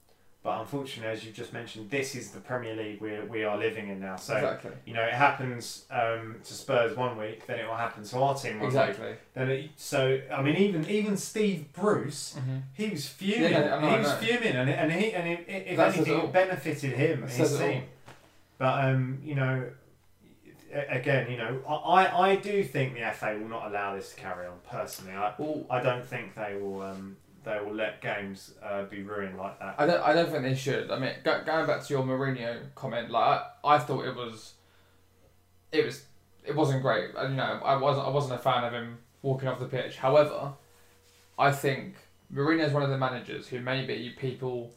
but 0.47 0.61
unfortunately, 0.61 1.13
as 1.13 1.25
you've 1.25 1.35
just 1.35 1.53
mentioned, 1.53 1.91
this 1.91 2.15
is 2.15 2.31
the 2.31 2.39
Premier 2.39 2.77
League 2.77 3.01
we 3.01 3.19
we 3.21 3.43
are 3.43 3.59
living 3.59 3.89
in 3.89 3.99
now. 3.99 4.15
So 4.15 4.37
exactly. 4.37 4.71
you 4.85 4.95
know, 4.95 5.03
it 5.03 5.13
happens 5.13 5.87
um, 5.91 6.37
to 6.45 6.55
Spurs 6.55 6.97
one 6.97 7.19
week, 7.19 7.45
then 7.47 7.59
it 7.59 7.67
will 7.67 7.75
happen 7.75 8.05
to 8.05 8.19
our 8.19 8.35
team 8.37 8.61
one 8.61 8.69
week. 8.69 8.79
Exactly. 8.79 9.15
Then 9.35 9.51
it, 9.51 9.71
so 9.77 10.21
I 10.33 10.43
mean, 10.43 10.55
even 10.55 10.89
even 10.89 11.17
Steve 11.17 11.73
Bruce, 11.73 12.37
hmm 12.39 12.59
he 12.75 12.91
was 12.91 13.09
fuming. 13.09 13.51
Yeah, 13.51 13.91
he 13.91 13.99
was 13.99 14.13
fuming, 14.15 14.55
and 14.55 14.71
and 14.71 14.93
he 14.93 15.13
and 15.13 15.29
if, 15.29 15.49
if 15.49 15.77
That 15.77 15.93
says 15.93 16.07
anything, 16.07 16.25
it 16.27 16.33
benefited 16.33 16.93
him 16.93 17.23
and 17.25 17.33
his 17.33 17.53
all. 17.53 17.59
team. 17.59 17.83
But 18.59 18.85
um, 18.85 19.19
you 19.25 19.35
know, 19.35 19.65
again, 20.73 21.31
you 21.31 21.37
know, 21.37 21.61
I 21.69 22.31
I 22.31 22.37
do 22.37 22.63
think 22.65 22.95
the 22.95 23.11
FA 23.13 23.39
will 23.41 23.49
not 23.49 23.67
allow 23.69 23.95
this 23.97 24.15
to 24.15 24.21
carry 24.21 24.47
on. 24.47 24.59
Personally, 24.69 25.13
I 25.13 25.35
Well, 25.39 25.65
I 25.71 25.81
don't 25.81 26.05
think 26.05 26.35
they 26.35 26.57
will 26.61 26.83
um 26.83 27.17
they 27.47 27.61
will 27.61 27.75
let 27.75 28.03
games 28.03 28.55
uh, 28.61 28.83
be 28.85 29.03
ruined 29.03 29.39
like 29.39 29.59
that. 29.61 29.77
I 29.79 29.87
don't. 29.87 30.03
I 30.03 30.13
don't 30.13 30.29
think 30.29 30.43
they 30.43 30.57
should. 30.57 30.91
I 30.91 30.99
mean, 30.99 31.13
go, 31.23 31.43
going 31.47 31.67
back 31.67 31.85
to 31.85 31.95
your 31.95 32.03
Mourinho 32.03 32.59
comment, 32.75 33.09
like 33.09 33.41
I, 33.65 33.77
I 33.77 33.79
thought 33.79 34.05
it 34.05 34.17
was, 34.17 34.55
it 35.71 35.85
was, 35.85 36.05
it 36.45 36.57
wasn't 36.57 36.83
great. 36.83 37.11
And, 37.17 37.31
You 37.31 37.37
know, 37.37 37.61
I 37.65 37.77
wasn't. 37.77 38.09
I 38.09 38.11
wasn't 38.11 38.35
a 38.35 38.39
fan 38.39 38.65
of 38.65 38.73
him 38.73 38.99
walking 39.23 39.49
off 39.49 39.61
the 39.61 39.67
pitch. 39.67 39.97
However, 39.97 40.55
I 41.39 41.53
think 41.53 41.95
Mourinho 42.35 42.67
is 42.67 42.73
one 42.73 42.83
of 42.83 42.91
the 42.91 42.99
managers 42.99 43.47
who 43.47 43.61
maybe 43.61 44.13
people. 44.19 44.73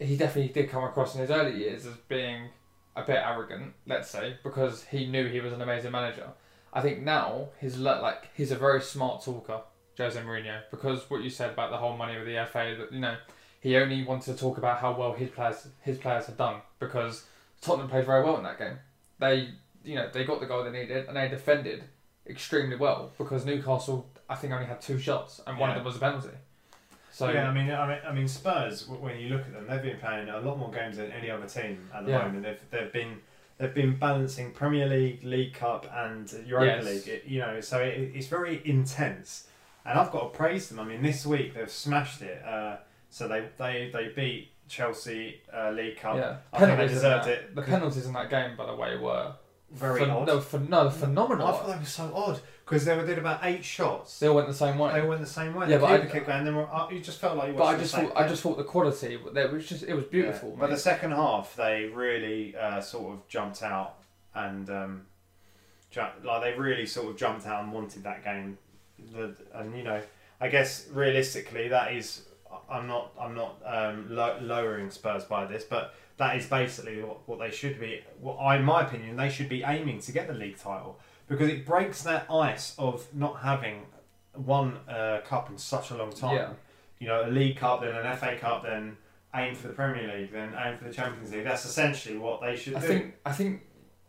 He 0.00 0.16
definitely 0.16 0.52
did 0.52 0.70
come 0.70 0.82
across 0.84 1.14
in 1.14 1.20
his 1.20 1.30
early 1.30 1.58
years 1.58 1.84
as 1.84 1.94
being 2.08 2.48
a 2.94 3.02
bit 3.02 3.16
arrogant, 3.16 3.72
let's 3.86 4.10
say, 4.10 4.36
because 4.42 4.84
he 4.84 5.06
knew 5.06 5.28
he 5.28 5.40
was 5.40 5.52
an 5.52 5.62
amazing 5.62 5.92
manager. 5.92 6.28
I 6.72 6.80
think 6.80 7.02
now 7.02 7.48
he's 7.60 7.78
le- 7.78 8.00
like 8.00 8.28
he's 8.34 8.50
a 8.50 8.56
very 8.56 8.80
smart 8.80 9.24
talker, 9.24 9.60
Jose 9.98 10.18
Mourinho, 10.20 10.62
because 10.70 11.08
what 11.10 11.22
you 11.22 11.30
said 11.30 11.50
about 11.50 11.70
the 11.70 11.76
whole 11.76 11.96
money 11.96 12.16
with 12.16 12.26
the 12.26 12.46
FA, 12.50 12.76
that 12.78 12.92
you 12.92 13.00
know 13.00 13.16
he 13.60 13.76
only 13.76 14.04
wanted 14.04 14.34
to 14.34 14.40
talk 14.40 14.58
about 14.58 14.78
how 14.78 14.96
well 14.96 15.12
his 15.12 15.30
players 15.30 15.68
his 15.82 15.98
players 15.98 16.26
had 16.26 16.36
done 16.36 16.60
because 16.78 17.24
Tottenham 17.60 17.88
played 17.88 18.06
very 18.06 18.24
well 18.24 18.36
in 18.36 18.44
that 18.44 18.58
game. 18.58 18.78
They 19.18 19.50
you 19.84 19.94
know 19.96 20.08
they 20.12 20.24
got 20.24 20.40
the 20.40 20.46
goal 20.46 20.64
they 20.64 20.70
needed 20.70 21.06
and 21.08 21.16
they 21.16 21.28
defended 21.28 21.84
extremely 22.26 22.76
well 22.76 23.12
because 23.18 23.44
Newcastle 23.44 24.08
I 24.28 24.34
think 24.34 24.52
only 24.52 24.66
had 24.66 24.80
two 24.80 24.98
shots 24.98 25.40
and 25.46 25.58
one 25.58 25.70
of 25.70 25.76
them 25.76 25.84
was 25.84 25.96
a 25.96 26.00
penalty. 26.00 26.36
So 27.12 27.30
yeah, 27.30 27.48
I 27.48 27.52
mean, 27.52 27.70
I 27.70 27.86
mean, 27.86 27.98
I 28.08 28.12
mean, 28.12 28.26
Spurs. 28.26 28.88
When 28.88 29.18
you 29.18 29.28
look 29.28 29.42
at 29.42 29.52
them, 29.52 29.66
they've 29.68 29.82
been 29.82 29.98
playing 29.98 30.30
a 30.30 30.40
lot 30.40 30.58
more 30.58 30.70
games 30.70 30.96
than 30.96 31.12
any 31.12 31.30
other 31.30 31.46
team 31.46 31.88
at 31.94 32.04
the 32.06 32.12
Yeah. 32.12 32.22
moment. 32.24 32.42
They've 32.42 32.60
they've 32.70 32.92
been 32.92 33.20
they've 33.58 33.74
been 33.74 33.96
balancing 33.98 34.52
Premier 34.52 34.86
League, 34.86 35.22
League 35.22 35.52
Cup, 35.52 35.86
and 35.94 36.32
Europa 36.46 36.66
Yes. 36.82 36.84
League. 36.86 37.08
It, 37.08 37.24
you 37.26 37.40
know, 37.40 37.60
so 37.60 37.78
it, 37.80 38.12
it's 38.14 38.28
very 38.28 38.62
intense. 38.64 39.46
And 39.84 39.98
I've 39.98 40.10
got 40.10 40.32
to 40.32 40.36
praise 40.38 40.68
them. 40.68 40.80
I 40.80 40.84
mean, 40.84 41.02
this 41.02 41.26
week 41.26 41.54
they've 41.54 41.70
smashed 41.70 42.22
it. 42.22 42.42
Uh, 42.44 42.76
so 43.10 43.28
they 43.28 43.46
they 43.58 43.90
they 43.92 44.08
beat 44.16 44.50
Chelsea 44.68 45.42
uh, 45.54 45.70
League 45.70 45.98
Cup. 45.98 46.16
yeah, 46.16 46.36
I 46.52 46.60
think 46.60 46.78
they 46.78 46.86
deserved 46.88 47.26
that, 47.26 47.32
it. 47.32 47.54
The 47.54 47.60
penalties 47.62 48.06
in 48.06 48.14
that 48.14 48.30
game, 48.30 48.56
by 48.56 48.64
the 48.64 48.74
way, 48.74 48.96
were 48.96 49.34
Very 49.72 50.00
phen- 50.02 50.14
odd. 50.14 50.26
No, 50.26 50.38
phen- 50.38 50.68
no, 50.68 50.90
phenomenal. 50.90 51.46
I 51.46 51.52
thought 51.52 51.66
they 51.68 51.78
were 51.78 51.84
so 51.84 52.12
odd 52.14 52.40
because 52.64 52.84
they 52.84 52.94
were 52.96 53.06
did 53.06 53.18
about 53.18 53.40
eight 53.42 53.64
shots. 53.64 54.18
They 54.20 54.28
all 54.28 54.34
went 54.36 54.48
the 54.48 54.54
same 54.54 54.78
way. 54.78 54.92
They 54.92 55.00
all 55.00 55.08
went 55.08 55.20
the 55.20 55.26
same 55.26 55.54
way. 55.54 55.68
Yeah, 55.68 55.78
the 55.78 55.86
but 55.86 55.90
I- 55.90 55.98
keeper 56.00 56.12
kicked 56.12 56.28
and 56.28 56.46
then 56.46 56.54
were, 56.56 56.68
uh, 56.72 56.88
you 56.90 57.00
just 57.00 57.20
felt 57.20 57.36
like 57.36 57.48
you 57.48 57.54
But 57.54 57.62
I 57.62 57.66
watched 57.72 57.80
just 57.80 57.92
the 57.92 57.98
same 58.00 58.08
thought, 58.10 58.16
I 58.22 58.28
just 58.28 58.42
thought 58.42 58.56
the 58.58 58.64
quality 58.64 59.14
it 59.14 59.52
was 59.52 59.68
just 59.68 59.82
it 59.84 59.94
was 59.94 60.04
beautiful. 60.04 60.50
Yeah. 60.50 60.56
But 60.60 60.70
the 60.70 60.76
second 60.76 61.12
half, 61.12 61.56
they 61.56 61.86
really 61.86 62.54
uh, 62.56 62.80
sort 62.80 63.14
of 63.14 63.28
jumped 63.28 63.62
out 63.62 63.94
and 64.34 64.68
um, 64.70 65.06
ju- 65.90 66.02
like 66.22 66.42
they 66.42 66.58
really 66.60 66.86
sort 66.86 67.08
of 67.08 67.16
jumped 67.16 67.46
out 67.46 67.62
and 67.64 67.72
wanted 67.72 68.04
that 68.04 68.22
game. 68.24 68.58
The, 69.12 69.34
and 69.54 69.76
you 69.76 69.82
know, 69.84 70.00
I 70.40 70.48
guess 70.48 70.88
realistically, 70.92 71.68
that 71.68 71.92
is. 71.92 72.22
I'm 72.70 72.86
not. 72.86 73.12
I'm 73.18 73.34
not 73.34 73.56
um, 73.64 74.06
lo- 74.10 74.38
lowering 74.42 74.90
Spurs 74.90 75.24
by 75.24 75.46
this, 75.46 75.64
but 75.64 75.94
that 76.22 76.36
is 76.36 76.46
basically 76.46 77.02
what, 77.02 77.28
what 77.28 77.38
they 77.40 77.50
should 77.50 77.80
be. 77.80 78.00
What 78.20 78.36
I, 78.36 78.56
in 78.56 78.64
my 78.64 78.82
opinion, 78.82 79.16
they 79.16 79.28
should 79.28 79.48
be 79.48 79.64
aiming 79.64 79.98
to 80.00 80.12
get 80.12 80.28
the 80.28 80.34
league 80.34 80.56
title 80.56 81.00
because 81.26 81.48
it 81.48 81.66
breaks 81.66 82.02
that 82.02 82.26
ice 82.30 82.74
of 82.78 83.06
not 83.12 83.40
having 83.40 83.82
won 84.36 84.78
a 84.88 84.92
uh, 84.92 85.20
cup 85.22 85.50
in 85.50 85.58
such 85.58 85.90
a 85.90 85.96
long 85.96 86.12
time. 86.12 86.36
Yeah. 86.36 86.50
You 87.00 87.08
know, 87.08 87.26
a 87.26 87.30
league 87.30 87.56
cup, 87.56 87.80
then 87.80 87.94
an 87.94 88.16
FA 88.16 88.36
Cup, 88.36 88.62
then 88.62 88.96
aim 89.34 89.56
for 89.56 89.66
the 89.66 89.74
Premier 89.74 90.16
League, 90.16 90.32
then 90.32 90.54
aim 90.56 90.78
for 90.78 90.84
the 90.84 90.92
Champions 90.92 91.32
League. 91.32 91.42
That's 91.42 91.64
essentially 91.64 92.16
what 92.16 92.40
they 92.40 92.54
should 92.54 92.76
I 92.76 92.80
do. 92.80 92.86
think 92.86 93.14
I 93.26 93.32
think 93.32 93.62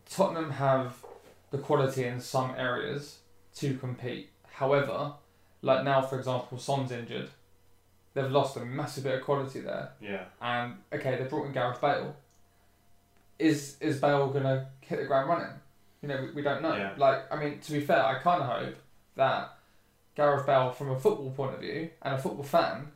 Tottenham 0.07 0.51
have 0.51 1.03
the 1.49 1.57
quality 1.57 2.05
in 2.05 2.19
some 2.19 2.53
areas 2.55 3.19
to 3.55 3.75
compete. 3.77 4.29
However, 4.51 5.13
like 5.63 5.83
now, 5.83 6.03
for 6.03 6.19
example, 6.19 6.59
Son's 6.59 6.91
injured. 6.91 7.29
They've 8.13 8.29
lost 8.29 8.57
a 8.57 8.65
massive 8.65 9.03
bit 9.05 9.15
of 9.15 9.21
quality 9.23 9.61
there. 9.61 9.91
yeah. 10.01 10.25
And 10.41 10.75
okay, 10.93 11.15
they 11.17 11.23
brought 11.23 11.45
in 11.47 11.51
Gareth 11.53 11.81
Bale. 11.81 12.15
Is 13.39 13.77
is 13.81 13.99
Bale 13.99 14.27
gonna 14.29 14.67
hit 14.81 14.99
the 14.99 15.05
ground 15.05 15.29
running? 15.29 15.53
You 16.01 16.09
know, 16.09 16.21
we, 16.21 16.31
we 16.31 16.41
don't 16.41 16.61
know. 16.61 16.75
Yeah. 16.75 16.93
Like, 16.97 17.31
I 17.31 17.39
mean, 17.39 17.59
to 17.59 17.71
be 17.71 17.79
fair, 17.81 18.03
I 18.05 18.19
kind 18.19 18.41
of 18.43 18.47
hope 18.49 18.75
that 19.15 19.57
Gareth 20.15 20.45
Bale, 20.45 20.71
from 20.71 20.91
a 20.91 20.99
football 20.99 21.31
point 21.31 21.55
of 21.55 21.61
view 21.61 21.89
and 22.01 22.13
a 22.15 22.17
football 22.17 22.43
fan, 22.43 22.87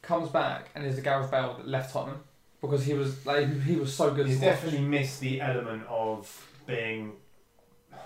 comes 0.00 0.28
back 0.30 0.70
and 0.74 0.86
is 0.86 0.96
the 0.96 1.02
Gareth 1.02 1.30
Bale 1.30 1.54
that 1.58 1.68
left 1.68 1.92
Tottenham 1.92 2.20
because 2.60 2.84
he 2.84 2.94
was 2.94 3.26
like 3.26 3.62
he 3.64 3.76
was 3.76 3.92
so 3.94 4.12
good. 4.12 4.26
He's 4.26 4.40
to 4.40 4.46
watch. 4.46 4.54
definitely 4.54 4.80
missed 4.86 5.20
the 5.20 5.40
element 5.40 5.82
of 5.88 6.46
being 6.66 7.12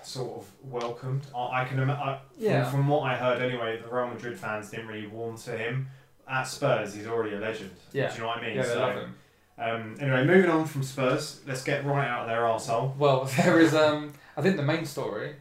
sort 0.03 0.39
of 0.39 0.51
welcomed. 0.65 1.23
I, 1.35 1.63
I 1.63 1.65
can 1.67 1.79
ima- 1.79 1.93
I, 1.93 2.19
Yeah. 2.39 2.65
from, 2.65 2.81
from 2.81 2.89
what 2.89 3.03
I 3.11 3.17
heard 3.17 3.41
anyway, 3.41 3.81
the 3.81 3.89
Real 3.95 4.09
Madrid 4.09 4.39
fans 4.39 4.71
didn't 4.71 4.89
really 4.89 5.07
warm 5.07 5.37
to 5.39 5.57
him. 5.57 5.89
At 6.29 6.45
Spurs, 6.45 6.95
he's 6.95 7.07
already 7.07 7.37
a 7.37 7.39
legend. 7.41 7.71
Yeah. 7.93 8.09
Do 8.09 8.15
you 8.15 8.21
know 8.23 8.27
what 8.29 8.39
I 8.39 8.43
mean? 8.47 8.57
Yeah, 8.57 8.63
they 8.63 8.69
So, 8.69 8.81
love 8.81 8.95
him. 8.97 9.15
Um, 9.59 9.97
anyway, 10.01 10.25
moving 10.25 10.51
on 10.51 10.67
from 10.67 10.83
Spurs, 10.83 11.41
let's 11.47 11.63
get 11.65 11.85
right 11.87 12.07
out 12.07 12.23
of 12.23 12.27
their 12.29 12.43
arsehole. 12.43 12.97
Well, 12.97 13.25
there 13.37 13.59
is 13.61 13.75
um. 13.75 14.13
I 14.37 14.43
think 14.43 14.57
the 14.57 14.63
main 14.63 14.85
story 14.85 15.37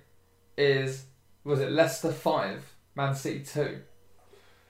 is 0.58 1.06
was 1.44 1.60
it 1.60 1.72
Leicester 1.72 2.12
five, 2.12 2.64
Man 2.96 3.14
City 3.16 3.44
two. 3.44 3.80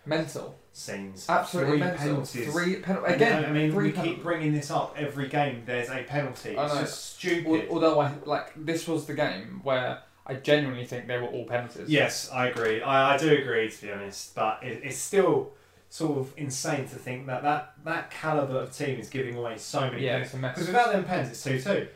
Mental, 0.07 0.55
Scenes. 0.71 1.25
absolutely 1.27 1.77
Three 1.77 1.79
mental. 1.87 2.05
penalties. 2.07 2.51
Three 2.53 2.75
penalties 2.75 3.15
again. 3.15 3.45
I 3.45 3.51
mean, 3.51 3.73
we 3.75 3.91
penalties. 3.91 4.13
keep 4.15 4.23
bringing 4.23 4.53
this 4.53 4.69
up 4.69 4.93
every 4.97 5.27
game. 5.27 5.63
There's 5.65 5.89
a 5.89 6.03
penalty. 6.03 6.55
I 6.55 6.65
It's 6.65 6.73
know. 6.75 6.81
just 6.81 7.15
stupid. 7.15 7.67
Although 7.71 7.99
I 7.99 8.11
like 8.25 8.53
this 8.55 8.87
was 8.87 9.05
the 9.07 9.15
game 9.15 9.61
where 9.63 9.99
I 10.27 10.35
genuinely 10.35 10.85
think 10.85 11.07
they 11.07 11.17
were 11.17 11.27
all 11.27 11.45
penalties. 11.45 11.89
Yes, 11.89 12.29
I 12.31 12.47
agree. 12.47 12.81
I, 12.83 13.15
I 13.15 13.17
do 13.17 13.31
agree, 13.31 13.69
to 13.69 13.81
be 13.81 13.91
honest. 13.91 14.35
But 14.35 14.59
it, 14.63 14.81
it's 14.83 14.97
still 14.97 15.53
sort 15.95 16.17
of 16.17 16.33
insane 16.35 16.81
to 16.89 16.95
think 16.95 17.25
that 17.27 17.41
that, 17.43 17.73
that 17.85 18.11
calibre 18.11 18.57
of 18.57 18.75
team 18.75 18.99
is 18.99 19.07
giving 19.09 19.37
away 19.37 19.57
so 19.57 19.79
many 19.89 20.03
Yeah, 20.05 20.17
pens. 20.19 20.31
Because 20.33 20.67
without 20.67 20.91
them 20.91 21.05
pens, 21.05 21.29
it's 21.29 21.41
2 21.41 21.61
2. 21.61 21.87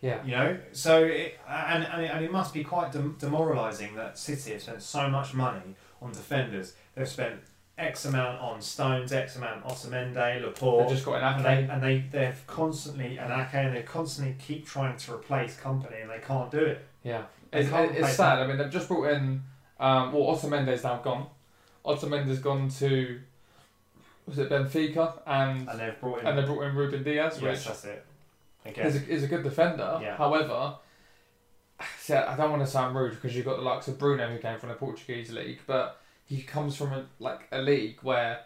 Yeah. 0.00 0.24
You 0.24 0.30
know? 0.30 0.58
So, 0.72 1.04
it, 1.04 1.38
and, 1.46 1.84
and, 1.84 2.02
it, 2.04 2.10
and 2.10 2.24
it 2.24 2.32
must 2.32 2.54
be 2.54 2.64
quite 2.64 2.90
dem- 2.92 3.16
demoralising 3.20 3.96
that 3.96 4.16
City 4.16 4.52
have 4.52 4.62
spent 4.62 4.80
so 4.82 5.10
much 5.10 5.34
money 5.34 5.60
on 6.00 6.12
defenders. 6.12 6.72
They've 6.94 7.06
spent 7.06 7.34
X 7.76 8.06
amount 8.06 8.40
on 8.40 8.62
Stones, 8.62 9.12
X 9.12 9.36
amount 9.36 9.62
on 9.64 9.72
Otamendi, 9.72 10.14
They 10.14 10.40
Laporte. 10.40 10.88
just 10.88 11.04
got 11.04 11.16
an 11.22 11.24
And 11.34 11.44
they, 11.44 11.58
Ake. 11.64 11.68
and 11.70 11.82
they 11.82 12.04
they've 12.10 12.46
constantly 12.46 13.18
and 13.18 13.30
Ake 13.30 13.52
and 13.54 13.76
they 13.76 13.82
constantly 13.82 14.36
keep 14.38 14.66
trying 14.66 14.96
to 14.96 15.12
replace 15.14 15.58
Kompany 15.60 16.00
and 16.00 16.10
they 16.10 16.18
can't 16.26 16.50
do 16.50 16.60
it. 16.60 16.82
Yeah, 17.02 17.24
They 17.50 17.60
it's, 17.60 17.70
it's 17.98 18.14
sad. 18.16 18.38
I 18.38 18.46
mean, 18.46 18.56
they've 18.56 18.70
just 18.70 18.88
brought 18.88 19.10
in. 19.10 19.42
Um, 19.78 20.12
well, 20.12 20.34
Otamendi's 20.34 20.82
now 20.84 20.96
gone. 21.02 21.26
Otamendi's 21.84 22.38
gone 22.38 22.70
to. 22.80 23.20
Was 24.26 24.38
it 24.38 24.48
Benfica 24.48 25.20
and 25.26 25.68
And 25.68 25.78
they've 25.78 26.00
brought 26.00 26.20
in 26.20 26.26
and 26.26 26.38
they 26.38 26.42
brought 26.44 26.62
in 26.62 26.74
Ruben 26.74 27.02
Dias, 27.02 27.34
yes, 27.34 27.42
which 27.42 27.64
that's 27.66 27.84
it. 27.84 28.06
Again, 28.64 28.86
is 28.86 28.96
a, 28.96 29.08
is 29.08 29.22
a 29.22 29.26
good 29.26 29.42
defender. 29.42 29.98
Yeah. 30.00 30.16
However, 30.16 30.76
see, 31.98 32.14
I 32.14 32.36
don't 32.36 32.50
want 32.50 32.62
to 32.62 32.70
sound 32.70 32.96
rude 32.96 33.10
because 33.10 33.36
you've 33.36 33.44
got 33.44 33.56
the 33.56 33.62
likes 33.62 33.88
of 33.88 33.98
Bruno 33.98 34.28
who 34.28 34.38
came 34.38 34.58
from 34.58 34.70
the 34.70 34.76
Portuguese 34.76 35.30
league, 35.30 35.60
but 35.66 36.00
he 36.26 36.42
comes 36.42 36.76
from 36.76 36.92
a, 36.92 37.04
like 37.18 37.46
a 37.52 37.60
league 37.60 37.98
where 38.02 38.40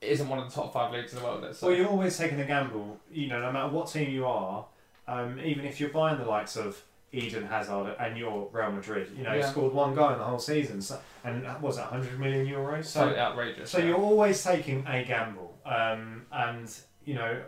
it 0.00 0.08
isn't 0.08 0.28
one 0.28 0.38
of 0.38 0.48
the 0.48 0.54
top 0.54 0.72
five 0.72 0.92
leagues 0.92 1.12
in 1.12 1.20
the 1.20 1.24
world. 1.24 1.46
Well, 1.62 1.74
you're 1.74 1.88
always 1.88 2.16
taking 2.18 2.40
a 2.40 2.44
gamble. 2.44 3.00
You 3.10 3.28
know, 3.28 3.40
no 3.40 3.52
matter 3.52 3.68
what 3.68 3.90
team 3.90 4.10
you 4.10 4.26
are, 4.26 4.66
um, 5.08 5.40
even 5.40 5.64
if 5.64 5.80
you're 5.80 5.90
buying 5.90 6.18
the 6.18 6.26
likes 6.26 6.56
of 6.56 6.82
Eden 7.16 7.46
Hazard 7.46 7.96
and 7.98 8.16
you're 8.16 8.48
Real 8.52 8.70
Madrid, 8.72 9.10
you 9.16 9.24
know, 9.24 9.32
Yeah. 9.32 9.50
scored 9.50 9.72
one 9.72 9.94
goal 9.94 10.10
in 10.10 10.18
the 10.18 10.24
whole 10.24 10.38
season, 10.38 10.82
so, 10.82 11.00
and 11.24 11.44
that 11.44 11.60
was 11.62 11.78
it 11.78 11.82
100 11.82 12.20
million 12.20 12.46
euros. 12.46 12.84
So, 12.84 13.00
totally 13.00 13.20
outrageous. 13.20 13.70
so 13.70 13.78
yeah. 13.78 13.86
you're 13.86 13.98
always 13.98 14.42
taking 14.42 14.86
a 14.86 15.02
gamble, 15.04 15.56
um, 15.64 16.26
and 16.30 16.68
you 17.04 17.14
know, 17.14 17.42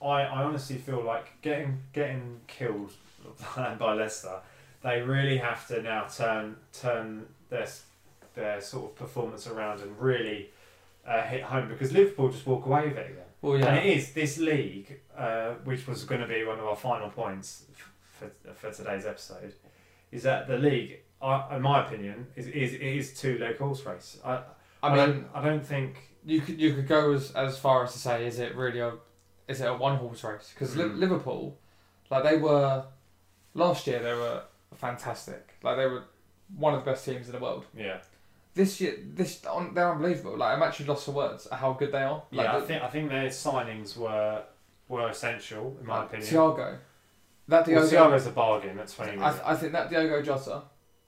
I, 0.00 0.22
I 0.22 0.42
honestly 0.44 0.76
feel 0.76 1.02
like 1.02 1.40
getting 1.42 1.82
getting 1.92 2.40
killed 2.46 2.92
by 3.56 3.94
Leicester, 3.94 4.40
they 4.82 5.02
really 5.02 5.38
have 5.38 5.66
to 5.68 5.82
now 5.82 6.04
turn 6.04 6.56
turn 6.72 7.26
their 7.50 7.66
their 8.34 8.60
sort 8.60 8.90
of 8.92 8.96
performance 8.96 9.46
around 9.46 9.80
and 9.80 9.98
really 10.00 10.50
uh, 11.06 11.22
hit 11.22 11.42
home 11.42 11.68
because 11.68 11.92
Liverpool 11.92 12.30
just 12.30 12.46
walk 12.46 12.64
away 12.66 12.88
with 12.88 12.96
it 12.96 13.10
again. 13.10 13.24
well, 13.42 13.54
And 13.54 13.78
it 13.78 13.86
is 13.86 14.12
this 14.12 14.38
league, 14.38 15.00
uh, 15.16 15.54
which 15.64 15.86
was 15.86 16.04
going 16.04 16.20
to 16.20 16.26
be 16.26 16.44
one 16.44 16.58
of 16.58 16.64
our 16.64 16.76
final 16.76 17.10
points 17.10 17.64
for, 18.44 18.54
for 18.54 18.70
today's 18.72 19.06
episode, 19.06 19.54
is 20.10 20.22
that 20.24 20.48
the 20.48 20.58
league, 20.58 21.00
I 21.20 21.56
in 21.56 21.62
my 21.62 21.84
opinion, 21.86 22.26
is 22.36 22.46
is 22.48 22.74
is 22.74 23.18
two 23.20 23.38
leg 23.38 23.58
horse 23.58 23.84
race. 23.84 24.18
I 24.24 24.34
I 24.82 24.92
I, 24.92 24.96
don't 24.96 25.26
I 25.34 25.44
don't 25.44 25.64
think 25.64 25.96
you 26.24 26.40
could 26.40 26.60
you 26.60 26.74
could 26.74 26.88
go 26.88 27.12
as, 27.12 27.32
as 27.32 27.58
far 27.58 27.84
as 27.84 27.92
to 27.92 27.98
say, 27.98 28.26
is 28.26 28.38
it 28.38 28.54
really 28.54 28.80
a 28.80 28.94
is 29.48 29.60
it 29.60 29.66
a 29.66 29.74
one 29.74 29.96
horse 29.96 30.22
race? 30.24 30.50
Because 30.54 30.74
Mm. 30.74 30.98
Liverpool, 30.98 31.58
like 32.10 32.22
they 32.24 32.36
were 32.36 32.84
last 33.54 33.86
year, 33.86 34.00
they 34.02 34.14
were 34.14 34.42
fantastic. 34.74 35.54
Like 35.62 35.76
they 35.76 35.86
were 35.86 36.04
one 36.56 36.74
of 36.74 36.84
the 36.84 36.90
best 36.90 37.04
teams 37.04 37.26
in 37.26 37.32
the 37.32 37.38
world. 37.40 37.64
yeah 37.74 37.98
This 38.54 38.80
year, 38.80 38.94
this 39.14 39.44
on 39.46 39.74
they're 39.74 39.90
unbelievable. 39.92 40.36
Like 40.36 40.54
I'm 40.56 40.62
actually 40.62 40.86
lost 40.86 41.06
for 41.06 41.12
words 41.12 41.46
at 41.46 41.58
how 41.58 41.72
good 41.72 41.92
they 41.92 42.02
are. 42.02 42.22
Like, 42.30 42.44
yeah 42.46 42.56
I 42.56 42.60
think 42.60 42.82
I 42.82 42.88
think 42.88 43.08
their 43.10 43.28
signings 43.28 43.96
were 43.96 44.42
were 44.88 45.08
essential 45.08 45.76
in 45.80 45.86
my 45.86 45.98
like, 46.00 46.08
opinion. 46.08 46.28
Thiago, 46.32 46.78
that 47.48 47.66
Well, 47.66 47.82
Thiago, 47.84 47.90
Thiago's 48.10 48.26
a 48.26 48.30
bargain 48.30 48.78
at 48.78 48.88
twenty 48.88 49.20
I, 49.20 49.30
th- 49.30 49.42
I 49.44 49.54
think 49.56 49.72
that 49.72 49.90
Diogo 49.90 50.22
Jota, 50.22 50.62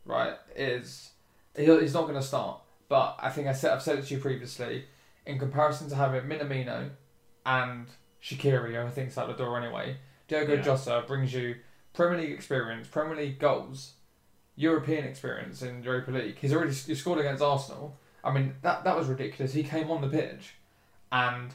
right, 0.05 0.35
is 0.57 1.11
he, 1.57 1.65
he's 1.65 1.95
not 1.95 2.03
going 2.03 2.15
to 2.15 2.23
start. 2.23 2.61
But 2.89 3.17
I 3.21 3.31
think 3.31 3.49
I 3.49 3.53
said 3.53 3.73
I've 3.73 3.83
said 3.83 3.99
it 3.99 4.07
to 4.07 4.15
you 4.15 4.21
previously. 4.21 4.85
In 5.27 5.39
comparison 5.39 5.89
to 5.89 5.95
having 5.97 6.23
Minamino 6.23 6.91
and 7.47 7.87
Shaqiri, 8.23 8.77
I 8.79 8.91
think's 8.91 9.17
out 9.17 9.29
the 9.29 9.33
door 9.35 9.59
anyway, 9.59 9.97
Diogo 10.29 10.55
Yeah. 10.55 10.61
Jota 10.63 11.05
brings 11.07 11.33
you 11.33 11.57
Premier 11.95 12.19
League 12.21 12.33
experience, 12.33 12.87
Premier 12.89 13.17
League 13.17 13.39
goals, 13.39 13.95
European 14.57 15.05
experience 15.05 15.63
in 15.63 15.83
Europa 15.83 16.11
League. 16.11 16.39
He's 16.39 16.53
already 16.53 16.73
he 16.75 16.95
scored 16.95 17.21
against 17.21 17.43
Arsenal. 17.43 17.99
I 18.23 18.33
mean 18.33 18.55
that 18.63 18.85
that 18.85 18.97
was 18.97 19.07
ridiculous. 19.09 19.53
He 19.55 19.63
came 19.63 19.91
on 19.91 20.01
the 20.03 20.09
pitch, 20.09 20.55
and 21.11 21.51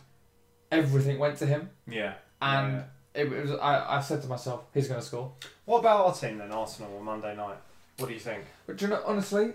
everything 0.71 1.19
went 1.19 1.37
to 1.37 1.45
him. 1.45 1.69
yeah. 1.87 2.13
And 2.41 2.73
Yeah. 2.77 2.83
It 3.13 3.30
was 3.30 3.52
I, 3.52 3.98
I 3.98 4.02
said 4.02 4.22
to 4.22 4.28
myself, 4.28 4.63
he's 4.74 4.88
going 4.88 5.00
to 5.00 5.06
score. 5.06 5.32
what 5.65 5.80
about 5.80 6.06
our 6.06 6.13
team 6.13 6.38
then, 6.38 6.52
Arsenal 6.52 6.98
on 6.98 7.04
Monday 7.04 7.36
night? 7.36 7.58
What 7.98 8.08
do 8.08 8.13
you 8.13 8.19
think? 8.19 8.45
But 8.65 8.78
do 8.78 8.86
you 8.86 8.91
know, 8.91 9.02
honestly, 9.06 9.54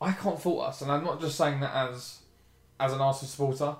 I 0.00 0.12
can't 0.12 0.40
fault 0.40 0.68
us, 0.68 0.82
and 0.82 0.90
I'm 0.90 1.04
not 1.04 1.20
just 1.20 1.36
saying 1.36 1.60
that 1.60 1.74
as 1.74 2.18
as 2.80 2.92
an 2.92 3.00
Arsenal 3.00 3.28
supporter. 3.28 3.76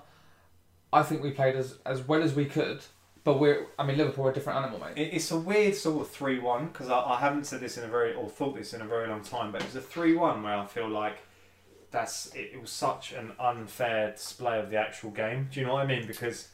I 0.91 1.03
think 1.03 1.23
we 1.23 1.31
played 1.31 1.55
as 1.55 1.77
as 1.85 2.01
well 2.01 2.21
as 2.21 2.33
we 2.33 2.45
could, 2.45 2.81
but 3.23 3.39
we're 3.39 3.67
I 3.77 3.85
mean 3.85 3.97
Liverpool 3.97 4.27
are 4.27 4.31
a 4.31 4.33
different 4.33 4.59
animal, 4.59 4.79
mate. 4.79 4.97
It, 4.97 5.13
it's 5.13 5.31
a 5.31 5.37
weird 5.37 5.75
sort 5.75 6.01
of 6.01 6.09
three-one 6.09 6.67
because 6.67 6.89
I, 6.89 6.99
I 6.99 7.19
haven't 7.19 7.45
said 7.45 7.61
this 7.61 7.77
in 7.77 7.83
a 7.83 7.87
very 7.87 8.13
or 8.13 8.29
thought 8.29 8.55
this 8.55 8.73
in 8.73 8.81
a 8.81 8.85
very 8.85 9.07
long 9.07 9.21
time, 9.21 9.51
but 9.51 9.61
it 9.61 9.65
was 9.65 9.75
a 9.75 9.81
three-one 9.81 10.43
where 10.43 10.55
I 10.55 10.65
feel 10.65 10.89
like 10.89 11.19
that's 11.91 12.33
it, 12.33 12.51
it 12.53 12.61
was 12.61 12.71
such 12.71 13.13
an 13.13 13.31
unfair 13.39 14.11
display 14.11 14.59
of 14.59 14.69
the 14.69 14.77
actual 14.77 15.11
game. 15.11 15.49
Do 15.51 15.59
you 15.59 15.65
know 15.65 15.73
what 15.73 15.85
I 15.85 15.87
mean? 15.87 16.05
Because 16.05 16.49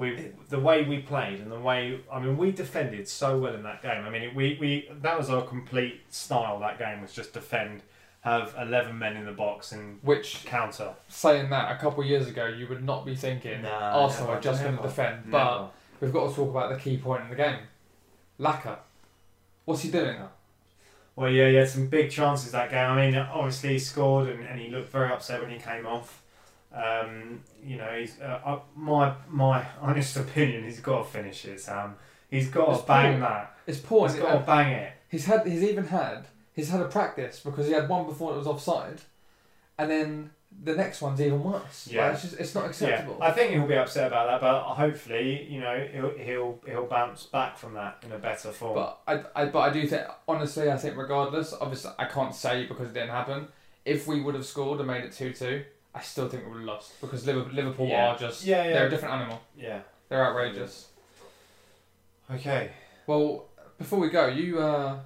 we 0.00 0.32
the 0.48 0.58
way 0.58 0.82
we 0.82 0.98
played 0.98 1.38
and 1.40 1.52
the 1.52 1.60
way 1.60 2.00
I 2.10 2.18
mean 2.18 2.36
we 2.36 2.50
defended 2.50 3.06
so 3.06 3.38
well 3.38 3.54
in 3.54 3.62
that 3.62 3.82
game. 3.82 4.04
I 4.04 4.10
mean 4.10 4.34
we 4.34 4.56
we 4.60 4.88
that 5.02 5.16
was 5.16 5.30
our 5.30 5.42
complete 5.42 6.00
style. 6.08 6.58
That 6.58 6.78
game 6.78 7.02
was 7.02 7.12
just 7.12 7.32
defend, 7.34 7.82
have 8.22 8.54
eleven 8.58 8.98
men 8.98 9.16
in 9.16 9.26
the 9.26 9.32
box 9.32 9.72
and 9.72 9.98
Which 10.02 10.44
counter. 10.46 10.94
saying 11.08 11.50
that 11.50 11.70
a 11.70 11.78
couple 11.78 12.02
of 12.02 12.08
years 12.08 12.26
ago, 12.26 12.46
you 12.46 12.66
would 12.68 12.82
not 12.82 13.04
be 13.04 13.14
thinking 13.14 13.62
Nah, 13.62 14.02
Arsenal 14.02 14.28
never, 14.28 14.38
are 14.38 14.42
just 14.42 14.62
going 14.62 14.74
to 14.76 14.82
never, 14.82 14.88
defend. 14.88 15.30
But 15.30 15.72
we've 16.00 16.12
got 16.12 16.30
to 16.30 16.34
talk 16.34 16.48
about 16.50 16.70
the 16.72 16.80
key 16.80 16.96
point 16.96 17.24
in 17.24 17.30
the 17.30 17.36
game. 17.36 17.60
Laca, 18.40 18.78
what's 19.66 19.82
he 19.82 19.90
doing? 19.90 20.16
Well, 21.14 21.30
yeah, 21.30 21.48
he 21.50 21.56
had 21.56 21.68
some 21.68 21.88
big 21.88 22.10
chances 22.10 22.52
that 22.52 22.70
game. 22.70 22.90
I 22.90 22.96
mean, 22.96 23.14
obviously 23.14 23.70
he 23.74 23.78
scored 23.78 24.28
and, 24.28 24.42
and 24.46 24.58
he 24.58 24.70
looked 24.70 24.90
very 24.90 25.10
upset 25.12 25.42
when 25.42 25.50
he 25.50 25.58
came 25.58 25.84
off. 25.84 26.22
Um, 26.74 27.40
you 27.64 27.76
know, 27.76 27.90
he's 27.98 28.20
uh, 28.20 28.40
uh, 28.44 28.60
my 28.76 29.14
my 29.28 29.64
honest 29.80 30.16
opinion. 30.16 30.64
He's 30.64 30.80
got 30.80 30.98
to 30.98 31.04
finish 31.04 31.44
it, 31.44 31.60
Sam. 31.60 31.96
He's 32.30 32.48
got 32.48 32.70
It's 32.70 32.80
to 32.82 32.86
bang 32.86 33.12
poor. 33.14 33.20
that. 33.28 33.56
It's 33.66 33.78
poor. 33.80 34.08
He's 34.08 34.18
got 34.18 34.32
to 34.32 34.38
bang 34.40 34.72
it. 34.72 34.92
He's 35.08 35.26
had. 35.26 35.46
He's 35.46 35.64
even 35.64 35.86
had. 35.88 36.26
He's 36.52 36.70
had 36.70 36.80
a 36.80 36.88
practice 36.88 37.40
because 37.40 37.66
he 37.66 37.72
had 37.72 37.88
one 37.88 38.06
before 38.06 38.32
it 38.34 38.36
was 38.36 38.46
offside, 38.46 39.00
and 39.78 39.90
then 39.90 40.30
the 40.62 40.74
next 40.74 41.00
one's 41.00 41.20
even 41.20 41.42
worse. 41.42 41.88
Yeah. 41.90 42.04
Like, 42.06 42.12
it's 42.14 42.22
just 42.22 42.40
it's 42.40 42.54
not 42.54 42.66
acceptable. 42.66 43.16
Yeah, 43.18 43.26
I 43.26 43.32
think 43.32 43.52
he'll 43.52 43.66
be 43.66 43.76
upset 43.76 44.08
about 44.08 44.28
that, 44.28 44.40
but 44.40 44.62
hopefully, 44.74 45.46
you 45.50 45.60
know, 45.60 45.88
he'll 45.92 46.10
he'll 46.18 46.60
he'll 46.66 46.86
bounce 46.86 47.24
back 47.26 47.56
from 47.58 47.74
that 47.74 47.98
in 48.04 48.12
a 48.12 48.18
better 48.18 48.50
form. 48.52 48.74
But 48.74 48.98
I, 49.08 49.42
I, 49.42 49.44
but 49.46 49.58
I 49.60 49.72
do 49.72 49.86
think, 49.86 50.02
honestly, 50.28 50.70
I 50.70 50.76
think 50.76 50.96
regardless, 50.96 51.52
obviously, 51.60 51.90
I 51.98 52.04
can't 52.04 52.34
say 52.34 52.66
because 52.66 52.88
it 52.88 52.94
didn't 52.94 53.10
happen. 53.10 53.48
If 53.84 54.06
we 54.06 54.20
would 54.20 54.34
have 54.34 54.44
scored 54.46 54.78
and 54.78 54.86
made 54.88 55.04
it 55.04 55.12
two 55.12 55.32
two, 55.32 55.64
I 55.94 56.00
still 56.02 56.28
think 56.28 56.44
we 56.44 56.50
would 56.50 56.58
have 56.58 56.66
lost 56.66 57.00
because 57.00 57.26
Liverpool, 57.26 57.52
Liverpool 57.52 57.86
Yeah. 57.88 58.08
are 58.08 58.18
just 58.18 58.44
Yeah, 58.44 58.64
yeah. 58.64 58.72
they're 58.72 58.86
a 58.86 58.90
different 58.90 59.14
animal. 59.14 59.40
yeah. 59.56 59.80
They're 60.08 60.24
outrageous. 60.24 60.88
Okay. 62.32 62.70
Well, 63.06 63.46
before 63.78 63.98
we 63.98 64.08
go, 64.08 64.26
you 64.28 64.58
uh, 64.60 64.98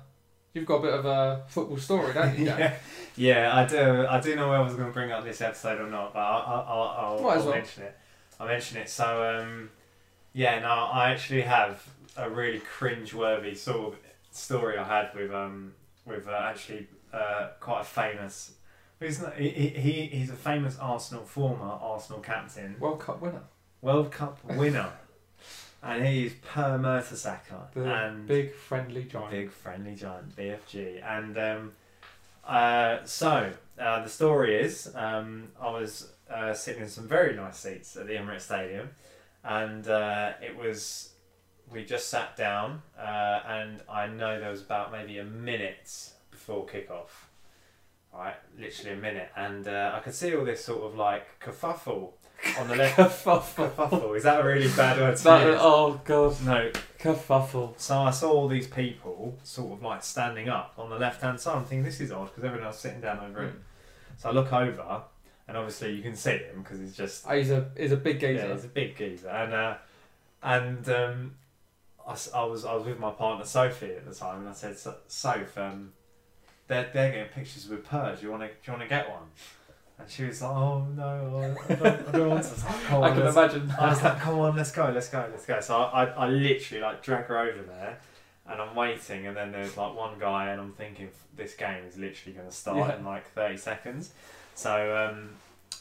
you've 0.53 0.67
got 0.67 0.77
a 0.77 0.83
bit 0.83 0.95
of 0.95 1.05
a 1.07 1.43
football 1.49 1.79
story, 1.79 2.13
don't 2.13 2.39
you? 2.39 2.47
Jack? 2.47 2.59
yeah. 3.17 3.45
Yeah, 3.45 3.57
I 3.57 3.65
do. 3.67 4.07
I 4.07 4.21
do 4.21 4.35
know 4.37 4.49
whether 4.49 4.61
I 4.61 4.65
was 4.65 4.75
going 4.75 4.89
to 4.89 4.93
bring 4.93 5.13
up 5.13 5.25
this 5.25 5.41
episode 5.41 5.81
or 5.81 5.89
not, 5.89 6.13
but 6.13 6.21
I'll, 6.21 6.65
I'll, 6.69 6.83
I'll, 7.17 7.23
Might 7.23 7.37
as 7.37 7.41
I'll 7.43 7.47
well. 7.47 7.55
mention 7.57 7.83
it. 7.85 7.99
I'll 8.41 8.49
mention 8.49 8.79
it. 8.79 8.89
So, 8.91 9.39
um, 9.41 9.71
yeah, 10.33 10.59
no, 10.59 10.69
I 10.69 11.13
actually 11.13 11.43
have 11.43 11.87
a 12.17 12.29
really 12.29 12.59
cringe-worthy 12.59 13.55
sort 13.55 13.93
of 13.95 13.99
story 14.33 14.77
I 14.79 14.85
had 14.85 15.15
with 15.15 15.33
um 15.33 15.73
with 16.05 16.27
uh, 16.27 16.33
actually 16.33 16.89
uh, 17.13 17.49
quite 17.61 17.83
a 17.83 17.85
famous. 17.85 18.53
He's 19.01 19.21
not, 19.21 19.35
he, 19.37 19.49
he, 19.51 19.69
he- 19.69 20.07
he's 20.07 20.31
a 20.31 20.35
famous 20.35 20.79
Arsenal 20.79 21.25
former 21.25 21.65
Arsenal 21.67 22.21
captain, 22.21 22.77
World 22.81 23.01
Cup 23.01 23.21
winner, 23.21 23.43
World 23.83 24.11
Cup 24.13 24.39
winner, 24.45 24.93
and 25.83 26.07
he's 26.07 26.33
Per 26.35 26.79
Mertesacker, 26.79 27.71
the 27.75 27.85
and 27.93 28.27
big 28.27 28.55
friendly 28.55 29.05
giant. 29.05 29.31
Big 29.31 29.51
friendly 29.51 29.95
giant 29.95 30.35
BFG. 30.37 31.03
And 31.05 31.37
um, 31.39 31.73
uh, 32.47 32.99
so 33.05 33.53
uh, 33.79 34.03
the 34.03 34.09
story 34.09 34.57
is 34.57 34.91
um, 34.95 35.49
I 35.61 35.71
was 35.71 36.11
uh, 36.31 36.55
sitting 36.55 36.83
in 36.83 36.89
some 36.89 37.07
very 37.09 37.35
nice 37.37 37.59
seats 37.59 37.97
at 37.97 38.07
the 38.07 38.15
Emirates 38.15 38.43
Stadium, 38.43 38.91
and 39.43 39.87
uh, 39.89 40.33
it 40.41 40.57
was 40.57 41.11
we 41.71 41.85
just 41.85 42.09
sat 42.09 42.37
down, 42.37 42.81
uh, 42.99 43.41
and 43.47 43.81
I 43.89 44.07
know 44.07 44.39
there 44.41 44.51
was 44.51 44.63
about 44.63 44.93
maybe 44.93 45.19
a 45.19 45.25
minute 45.25 46.11
before 46.31 46.65
kickoff. 46.67 47.09
Right, 48.17 48.35
literally 48.59 48.93
a 48.93 49.01
minute, 49.01 49.29
and 49.37 49.67
uh, 49.67 49.93
I 49.95 49.99
could 50.01 50.15
see 50.15 50.35
all 50.37 50.45
this 50.45 50.65
sort 50.65 50.83
of 50.85 50.95
like 50.97 51.41
kerfuffle 51.41 52.13
on 52.59 52.69
the 52.69 52.77
left. 52.83 52.97
Kerfuffle. 52.97 53.71
kerfuffle 53.75 54.17
is 54.17 54.23
that 54.23 54.41
a 54.41 54.45
really 54.45 54.69
bad 54.77 54.99
word 54.99 55.17
to 55.17 55.25
That- 55.25 55.47
use? 55.47 55.57
oh 55.61 56.01
god, 56.05 56.41
No, 56.45 56.71
kerfuffle. 57.01 57.75
so 57.79 57.99
I 57.99 58.11
saw 58.13 58.31
all 58.31 58.47
these 58.49 58.69
people 58.69 59.37
sort 59.43 59.73
of 59.73 59.83
like 59.83 60.05
standing 60.05 60.49
up 60.49 60.75
on 60.79 60.91
the 60.91 60.99
left 60.99 61.23
hand 61.23 61.41
side. 61.41 61.57
I'm 61.57 61.65
thinking 61.65 61.85
this 61.85 62.01
is 62.01 62.13
odd 62.13 62.27
because 62.27 62.45
everyone 62.45 62.67
else 62.67 62.77
is 62.77 62.83
sitting 62.83 63.01
down 63.01 63.19
over 63.19 63.45
it. 63.45 63.55
So 64.19 64.29
I 64.29 64.33
look 64.33 64.53
over, 64.53 65.03
and 65.49 65.57
obviously 65.57 65.93
you 65.95 66.03
can 66.03 66.15
see 66.15 66.39
him 66.39 66.63
because 66.63 66.79
he's 66.79 66.97
just 66.97 67.25
Oh, 67.29 67.37
he's 67.37 67.51
a 67.51 67.69
he's 67.77 67.91
a 67.93 67.97
big 67.97 68.21
geezer. 68.21 68.47
yeah, 68.47 68.55
he's 68.55 68.65
a 68.65 68.69
big 68.69 68.97
geezer. 68.97 69.29
And 69.29 69.53
uh, 69.53 69.75
and 70.41 70.89
um, 70.89 71.35
I, 72.07 72.13
s- 72.13 72.31
I 72.33 72.45
was 72.45 72.65
I 72.65 72.75
was 72.75 72.85
with 72.87 73.01
my 73.01 73.11
partner 73.11 73.45
Sophie 73.45 73.93
at 73.95 74.07
the 74.09 74.15
time, 74.15 74.39
and 74.41 74.49
I 74.49 74.53
said, 74.53 74.79
"So- 74.79 74.99
Soph, 75.09 75.59
um, 75.59 75.93
they're 76.69 76.91
they're 76.93 77.11
getting 77.13 77.33
pictures 77.33 77.69
with 77.69 77.85
Purge. 77.85 78.23
You 78.23 78.31
want 78.31 78.43
to 78.43 78.49
do 78.49 78.55
you 78.67 78.73
want 78.73 78.83
to 78.83 78.89
get 78.89 79.09
one?" 79.11 79.23
And 79.99 80.11
she 80.11 80.25
was 80.25 80.43
like, 80.43 80.51
"Oh 80.51 80.87
no, 80.97 81.57
I 81.69 81.75
don't, 81.75 82.09
I 82.09 82.11
don't 82.13 82.31
want 82.31 82.43
to." 82.43 82.49
I 82.51 82.53
was 82.53 82.65
like, 82.65 82.85
"Come 82.85 83.03
I 83.05 83.11
can 83.11 83.27
imagine. 83.27 83.73
I 83.79 83.89
was 83.91 84.03
like, 84.03 84.19
come 84.19 84.39
on, 84.41 84.57
let's 84.57 84.73
go, 84.73 84.91
let's 84.93 85.09
go, 85.09 85.27
let's 85.31 85.47
go. 85.47 85.61
So 85.61 85.77
I, 85.77 86.05
I, 86.05 86.07
I 86.07 86.29
literally 86.29 86.83
like 86.83 87.03
drag 87.03 87.27
her 87.27 87.39
over 87.39 87.63
there 87.63 87.99
and 88.47 88.61
I'm 88.61 88.75
waiting 88.75 89.27
and 89.27 89.37
then 89.37 89.53
there's 89.53 89.77
like 89.77 89.95
one 89.95 90.19
guy 90.19 90.51
and 90.51 90.61
I'm 90.61 90.73
thinking 90.73 91.09
this 91.37 91.55
game 91.55 91.85
is 91.89 91.97
literally 91.97 92.35
going 92.37 92.47
to 92.49 92.55
start 92.55 92.77
Yeah. 92.77 92.97
in 92.99 93.05
like 93.05 93.31
30 93.33 93.57
seconds. 93.57 94.13
So 94.55 94.97
um, 95.13 95.31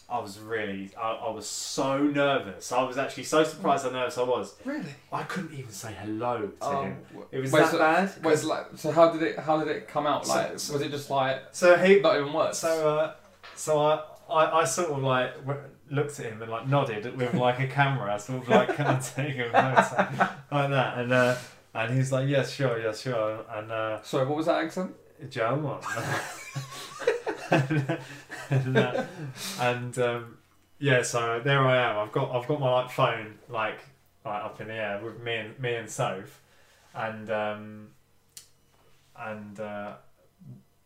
I 0.10 0.19
was 0.19 0.39
really, 0.39 0.89
I, 0.99 1.12
I 1.13 1.32
was 1.32 1.47
so 1.47 1.97
nervous. 2.03 2.71
I 2.71 2.84
was 2.84 2.97
actually 2.97 3.23
so 3.23 3.43
surprised 3.43 3.84
how 3.86 3.91
nervous 3.91 4.17
I 4.17 4.23
was. 4.23 4.56
really? 4.65 4.93
I 5.12 5.23
couldn't 5.23 5.53
even 5.58 5.71
say 5.71 5.93
hello 6.01 6.41
to 6.47 6.53
Oh, 6.62 6.82
him. 6.84 6.97
It 7.32 7.39
was 7.39 7.51
that 7.51 7.71
so, 7.71 7.77
bad. 7.77 8.12
wait, 8.23 8.38
so, 8.39 8.47
like, 8.47 8.65
so 8.75 8.91
how 8.91 9.12
did 9.12 9.23
it 9.23 9.39
how 9.39 9.58
did 9.63 9.69
it 9.75 9.88
come 9.88 10.06
out? 10.08 10.25
So- 10.25 10.34
Like, 10.36 10.60
so- 10.60 10.73
was 10.73 10.82
it 10.82 10.91
just 10.91 11.10
like 11.10 11.41
So 11.51 11.75
he, 11.77 11.99
not 12.01 12.17
even 12.19 12.32
worse? 12.34 12.60
So, 12.60 12.97
uh, 12.99 13.13
so 13.56 13.79
I, 13.82 14.03
I, 14.29 14.60
I 14.62 14.63
sort 14.65 14.89
of 14.91 14.99
like 15.03 15.34
looked 15.89 16.19
at 16.19 16.25
him 16.27 16.41
and 16.41 16.51
like 16.51 16.67
nodded 16.67 17.15
with 17.17 17.34
like 17.34 17.60
a 17.60 17.67
camera, 17.67 18.19
sort 18.19 18.41
of 18.43 18.49
like, 18.49 18.75
"Can 18.75 18.88
I 18.88 18.99
take 18.99 19.38
a 19.38 19.43
photo?" 19.45 20.25
like 20.51 20.69
that. 20.69 20.97
And 20.99 21.12
uh, 21.13 21.36
And 21.75 21.91
he 21.91 21.97
was 21.99 22.12
like, 22.12 22.27
"Yeah, 22.29 22.43
sure, 22.45 22.79
yeah, 22.79 22.93
sure." 22.93 23.45
And 23.51 23.71
uh, 23.71 24.01
Sorry, 24.03 24.25
what 24.27 24.38
was 24.38 24.45
that 24.47 24.63
accent? 24.63 24.93
German. 25.29 25.77
and 28.49 28.77
uh, 28.77 29.05
and 29.59 29.99
um, 29.99 30.37
yeah, 30.79 31.01
so 31.01 31.41
there 31.43 31.65
I 31.65 31.77
am. 31.77 31.97
I've 31.97 32.11
got 32.11 32.31
I've 32.31 32.47
got 32.47 32.59
my 32.59 32.71
like 32.71 32.91
phone 32.91 33.35
like 33.49 33.79
like 34.25 34.43
up 34.43 34.59
in 34.61 34.67
the 34.67 34.73
air 34.73 35.01
with 35.03 35.21
me 35.21 35.35
and 35.35 35.59
me 35.59 35.75
and 35.75 35.89
Soph, 35.89 36.41
and 36.95 37.29
um, 37.29 37.87
and 39.17 39.59
uh, 39.59 39.93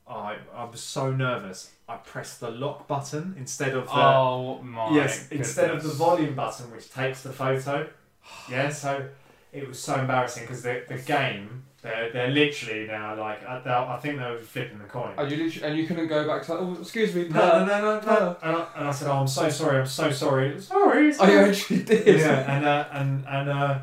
I 0.07 0.37
I 0.53 0.65
was 0.65 0.81
so 0.81 1.11
nervous. 1.11 1.71
I 1.87 1.97
pressed 1.97 2.39
the 2.39 2.51
lock 2.51 2.87
button 2.87 3.35
instead 3.37 3.73
of 3.73 3.85
the 3.85 3.95
oh 3.95 4.61
my. 4.61 4.91
yes 4.91 5.29
instead 5.31 5.71
of 5.71 5.83
the 5.83 5.89
volume 5.89 6.35
button 6.35 6.71
which 6.71 6.91
takes 6.91 7.23
the 7.23 7.31
photo. 7.31 7.87
Yeah, 8.49 8.69
so 8.69 9.07
it 9.53 9.67
was 9.67 9.79
so 9.79 9.95
embarrassing 9.95 10.43
because 10.43 10.63
the 10.63 10.83
the 10.87 10.97
game 10.97 11.63
they're 11.87 12.11
they're 12.11 12.29
literally 12.31 12.87
now 12.87 13.15
like 13.19 13.43
I, 13.47 13.57
I 13.95 13.97
think 13.99 14.19
they 14.19 14.25
were 14.29 14.37
flipping 14.37 14.77
the 14.79 14.85
coin. 14.85 15.13
Oh, 15.17 15.23
you 15.25 15.37
literally, 15.43 15.67
and 15.67 15.77
you 15.77 15.87
couldn't 15.87 16.07
go 16.07 16.27
back 16.27 16.43
to 16.45 16.53
like, 16.53 16.61
oh, 16.61 16.77
excuse 16.81 17.15
me, 17.15 17.27
No, 17.29 17.65
no, 17.65 17.65
no. 17.65 17.81
no, 17.81 17.99
no, 17.99 18.05
no. 18.19 18.37
And 18.43 18.55
I, 18.57 18.67
and 18.77 18.87
I 18.87 18.91
said, 18.91 19.07
"Oh, 19.09 19.17
I'm 19.17 19.27
so 19.27 19.49
sorry. 19.49 19.79
I'm 19.79 19.85
so 19.87 20.11
sorry. 20.11 20.59
Sorry." 20.61 21.13
Oh, 21.19 21.27
you 21.31 21.39
actually 21.39 21.83
did. 21.83 22.19
yeah, 22.19 22.55
and 22.55 22.65
uh, 22.65 22.85
and 22.91 23.25
and 23.27 23.49
uh, 23.49 23.79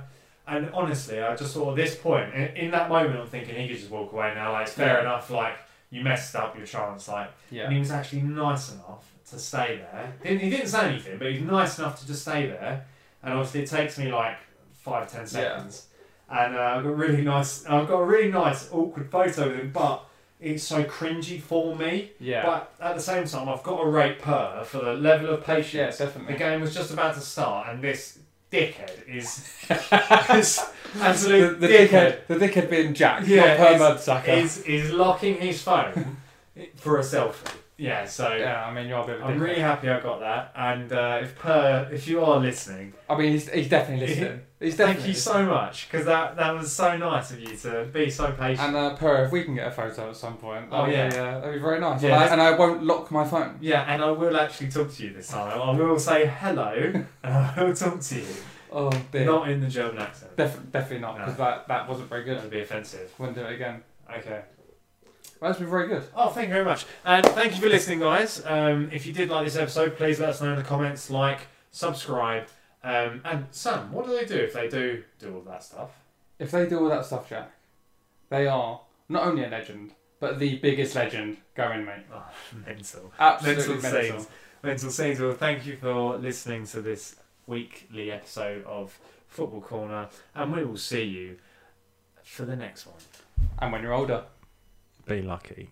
and 0.47 0.71
honestly, 0.75 1.21
I 1.23 1.35
just 1.37 1.55
thought 1.55 1.71
at 1.71 1.77
this 1.77 1.95
point, 1.97 2.35
in, 2.35 2.49
in 2.57 2.71
that 2.73 2.89
moment, 2.89 3.19
I'm 3.19 3.27
thinking 3.27 3.55
he 3.57 3.69
could 3.69 3.79
just 3.79 3.91
walk 3.91 4.13
away 4.13 4.33
now. 4.35 4.53
Like, 4.53 4.67
it's 4.67 4.75
fair 4.77 4.97
Yeah. 4.97 5.01
enough. 5.01 5.31
Like, 5.31 5.55
you 5.91 6.03
messed 6.03 6.37
up 6.37 6.57
your 6.57 6.67
chance. 6.67 7.09
Like, 7.09 7.31
Yeah. 7.51 7.65
and 7.65 7.73
he 7.73 7.79
was 7.79 7.91
actually 7.91 8.23
nice 8.23 8.73
enough 8.73 9.11
to 9.31 9.39
stay 9.39 9.79
there. 9.79 10.13
Didn't, 10.23 10.41
he 10.41 10.51
didn't 10.51 10.67
say 10.69 10.89
anything, 10.91 11.17
but 11.19 11.33
he's 11.33 11.41
nice 11.41 11.79
enough 11.79 11.99
to 12.01 12.07
just 12.07 12.23
stay 12.23 12.47
there. 12.47 12.85
And 13.23 13.33
obviously, 13.33 13.63
it 13.63 13.71
takes 13.71 13.97
me 13.99 14.13
like 14.13 14.37
five, 14.75 15.11
ten 15.11 15.27
seconds. 15.27 15.87
And 16.31 16.57
uh, 16.57 16.61
I've 16.61 16.83
got 16.83 16.91
a 16.91 16.95
really 16.95 17.23
nice. 17.23 17.65
I've 17.67 17.87
got 17.89 18.01
a 18.01 18.05
really 18.05 18.31
nice 18.33 18.69
awkward 18.73 19.11
photo 19.11 19.49
with 19.49 19.59
him, 19.59 19.71
but 19.73 20.05
it's 20.41 20.65
so 20.65 20.85
cringy 20.85 21.41
for 21.41 21.77
me. 21.77 22.13
Yeah. 22.19 22.45
But 22.45 22.73
at 22.81 22.95
the 22.97 23.03
same 23.03 23.27
time, 23.27 23.49
I've 23.49 23.63
got 23.63 23.81
to 23.83 23.89
rate 23.89 24.21
Per 24.21 24.65
for 24.65 24.79
the 24.79 24.95
level 24.95 25.31
of 25.31 25.45
patience. 25.45 25.75
yeah, 26.01 26.07
definitely. 26.07 26.33
The 26.35 26.39
game 26.39 26.61
was 26.61 26.75
just 26.75 26.91
about 26.93 27.15
to 27.15 27.21
start, 27.21 27.69
and 27.69 27.83
this 27.83 28.19
dickhead 28.51 29.07
is, 29.09 29.53
is 30.31 30.65
absolute 31.01 31.61
the, 31.61 31.67
the 31.67 31.73
dickhead. 31.75 31.89
dickhead, 31.89 32.27
the 32.29 32.35
dickhead 32.37 32.71
being 32.71 32.95
Jack, 32.95 33.27
Yeah, 33.27 33.57
not 33.57 33.57
Per 33.59 33.79
Mertesacker. 33.79 34.29
Is 34.43 34.59
is 34.63 34.93
locking 34.93 35.39
his 35.41 35.61
phone 35.63 36.19
for 36.77 36.99
a 36.99 37.03
selfie. 37.03 37.51
Yeah, 37.77 38.05
so 38.05 38.35
yeah, 38.35 38.65
I 38.65 38.73
mean, 38.73 38.87
you're 38.87 39.01
a 39.01 39.07
bit 39.07 39.17
of 39.17 39.23
a 39.23 39.25
I'm 39.25 39.41
really 39.41 39.61
happy 39.61 39.89
I 39.91 39.99
got 40.01 40.21
that. 40.21 40.53
And 40.55 40.93
uh, 40.93 41.19
if 41.23 41.37
Per, 41.37 41.89
if 41.93 42.07
you 42.07 42.25
are 42.25 42.39
listening, 42.39 42.93
I 43.11 43.17
mean, 43.19 43.33
he's, 43.33 43.51
he's 43.51 43.69
definitely 43.69 44.07
listening. 44.07 44.41
He's 44.61 44.77
thank 44.77 44.91
definitely 44.91 45.09
you 45.11 45.17
so 45.17 45.45
much 45.47 45.91
because 45.91 46.07
that 46.07 46.37
that 46.37 46.55
was 46.55 46.71
so 46.73 46.97
nice 46.97 47.33
of 47.33 47.41
you 47.41 47.57
to 47.57 47.89
be 47.93 48.09
so 48.11 48.31
patient. 48.31 48.69
And 48.69 48.77
uh, 48.77 48.95
Per, 48.95 49.25
if 49.25 49.33
we 49.33 49.43
can 49.43 49.57
get 49.57 49.67
a 49.67 49.71
photo 49.73 50.11
at 50.11 50.17
some 50.17 50.37
point, 50.37 50.67
Oh, 50.71 50.87
yeah. 50.87 51.09
be, 51.11 51.17
uh, 51.17 51.41
that'd 51.41 51.55
be 51.55 51.61
very 51.61 51.81
nice. 51.81 52.01
Yeah, 52.01 52.15
and, 52.15 52.23
I, 52.25 52.33
and 52.33 52.41
I 52.43 52.57
won't 52.57 52.85
lock 52.85 53.11
my 53.11 53.25
phone. 53.27 53.59
yeah, 53.61 53.83
and 53.93 54.03
I 54.03 54.11
will 54.13 54.37
actually 54.37 54.69
talk 54.71 54.93
to 54.93 55.03
you 55.05 55.13
this 55.13 55.29
time. 55.29 55.61
I 55.61 55.71
will 55.73 55.99
say 55.99 56.27
hello, 56.27 56.73
and 56.95 57.07
I 57.25 57.55
will 57.65 57.75
talk 57.75 58.01
to 58.01 58.15
you, 58.15 58.27
Oh 58.71 58.91
dear. 59.11 59.25
not 59.25 59.51
in 59.51 59.61
the 59.61 59.69
German 59.69 59.99
accent. 59.99 60.37
Def- 60.37 60.71
definitely 60.71 61.01
not, 61.01 61.19
No. 61.19 61.33
that, 61.33 61.67
that 61.69 61.89
wasn't 61.89 62.09
very 62.09 62.23
good. 62.23 62.41
Would 62.41 62.51
be 62.51 62.61
offensive. 62.61 63.13
Wouldn't 63.19 63.37
do 63.37 63.45
it 63.45 63.53
again. 63.55 63.83
Okay. 64.19 64.43
Well, 65.45 65.53
that's 65.53 65.61
been 65.61 65.69
very 65.69 65.89
good. 65.89 66.05
Oh, 66.17 66.31
thank 66.31 66.49
you 66.49 66.55
very 66.55 66.65
much. 66.65 66.87
And 67.05 67.27
thank 67.27 67.55
you 67.55 67.61
for 67.61 67.69
listening, 67.69 68.01
guys. 68.01 68.43
Um, 68.47 68.89
if 68.91 69.05
you 69.05 69.13
did 69.13 69.29
like 69.29 69.45
this 69.45 69.57
episode, 69.57 69.95
please 69.95 70.19
let 70.19 70.31
us 70.31 70.41
know 70.41 70.53
in 70.53 70.57
the 70.57 70.63
comments, 70.63 71.11
like, 71.11 71.41
subscribe. 71.71 72.47
Um, 72.83 73.21
and 73.27 73.45
Sam, 73.51 73.93
what 73.93 74.07
do 74.07 74.17
they 74.17 74.25
do 74.25 74.37
if 74.37 74.55
they 74.55 74.69
do 74.69 75.05
do 75.19 75.35
all 75.35 75.43
that 75.43 75.63
stuff? 75.63 75.91
If 76.39 76.51
they 76.51 76.67
do 76.67 76.79
all 76.79 76.89
that 76.89 77.05
stuff, 77.05 77.29
Jack, 77.29 77.51
they 78.31 78.47
are 78.47 78.81
not 79.11 79.25
only 79.25 79.45
a 79.45 79.49
legend, 79.51 79.91
but 80.19 80.39
the 80.39 80.57
biggest 80.61 80.95
legend 80.95 81.37
going, 81.55 81.85
mate. 81.85 82.07
Oh, 82.11 82.25
mental. 82.67 83.13
Absolutely 83.21 83.75
Mental 83.75 83.83
mental. 83.93 84.19
scenes. 84.21 84.29
Mental 84.63 84.91
scenes. 84.91 85.21
Well, 85.21 85.33
thank 85.35 85.67
you 85.67 85.77
for 85.77 86.17
listening 86.17 86.65
to 86.69 86.81
this 86.81 87.17
weekly 87.47 88.11
episode 88.11 88.65
of 88.65 88.99
Football 89.29 89.61
Corner, 89.61 90.09
and 90.35 90.55
we 90.55 90.65
will 90.65 90.79
see 90.79 91.05
you 91.05 91.37
for 92.23 92.47
the 92.47 92.57
next 92.57 92.87
one. 92.87 92.97
And 93.59 93.73
when 93.73 93.83
you're 93.83 93.93
older. 93.93 94.25
Be 95.07 95.21
lucky. 95.21 95.69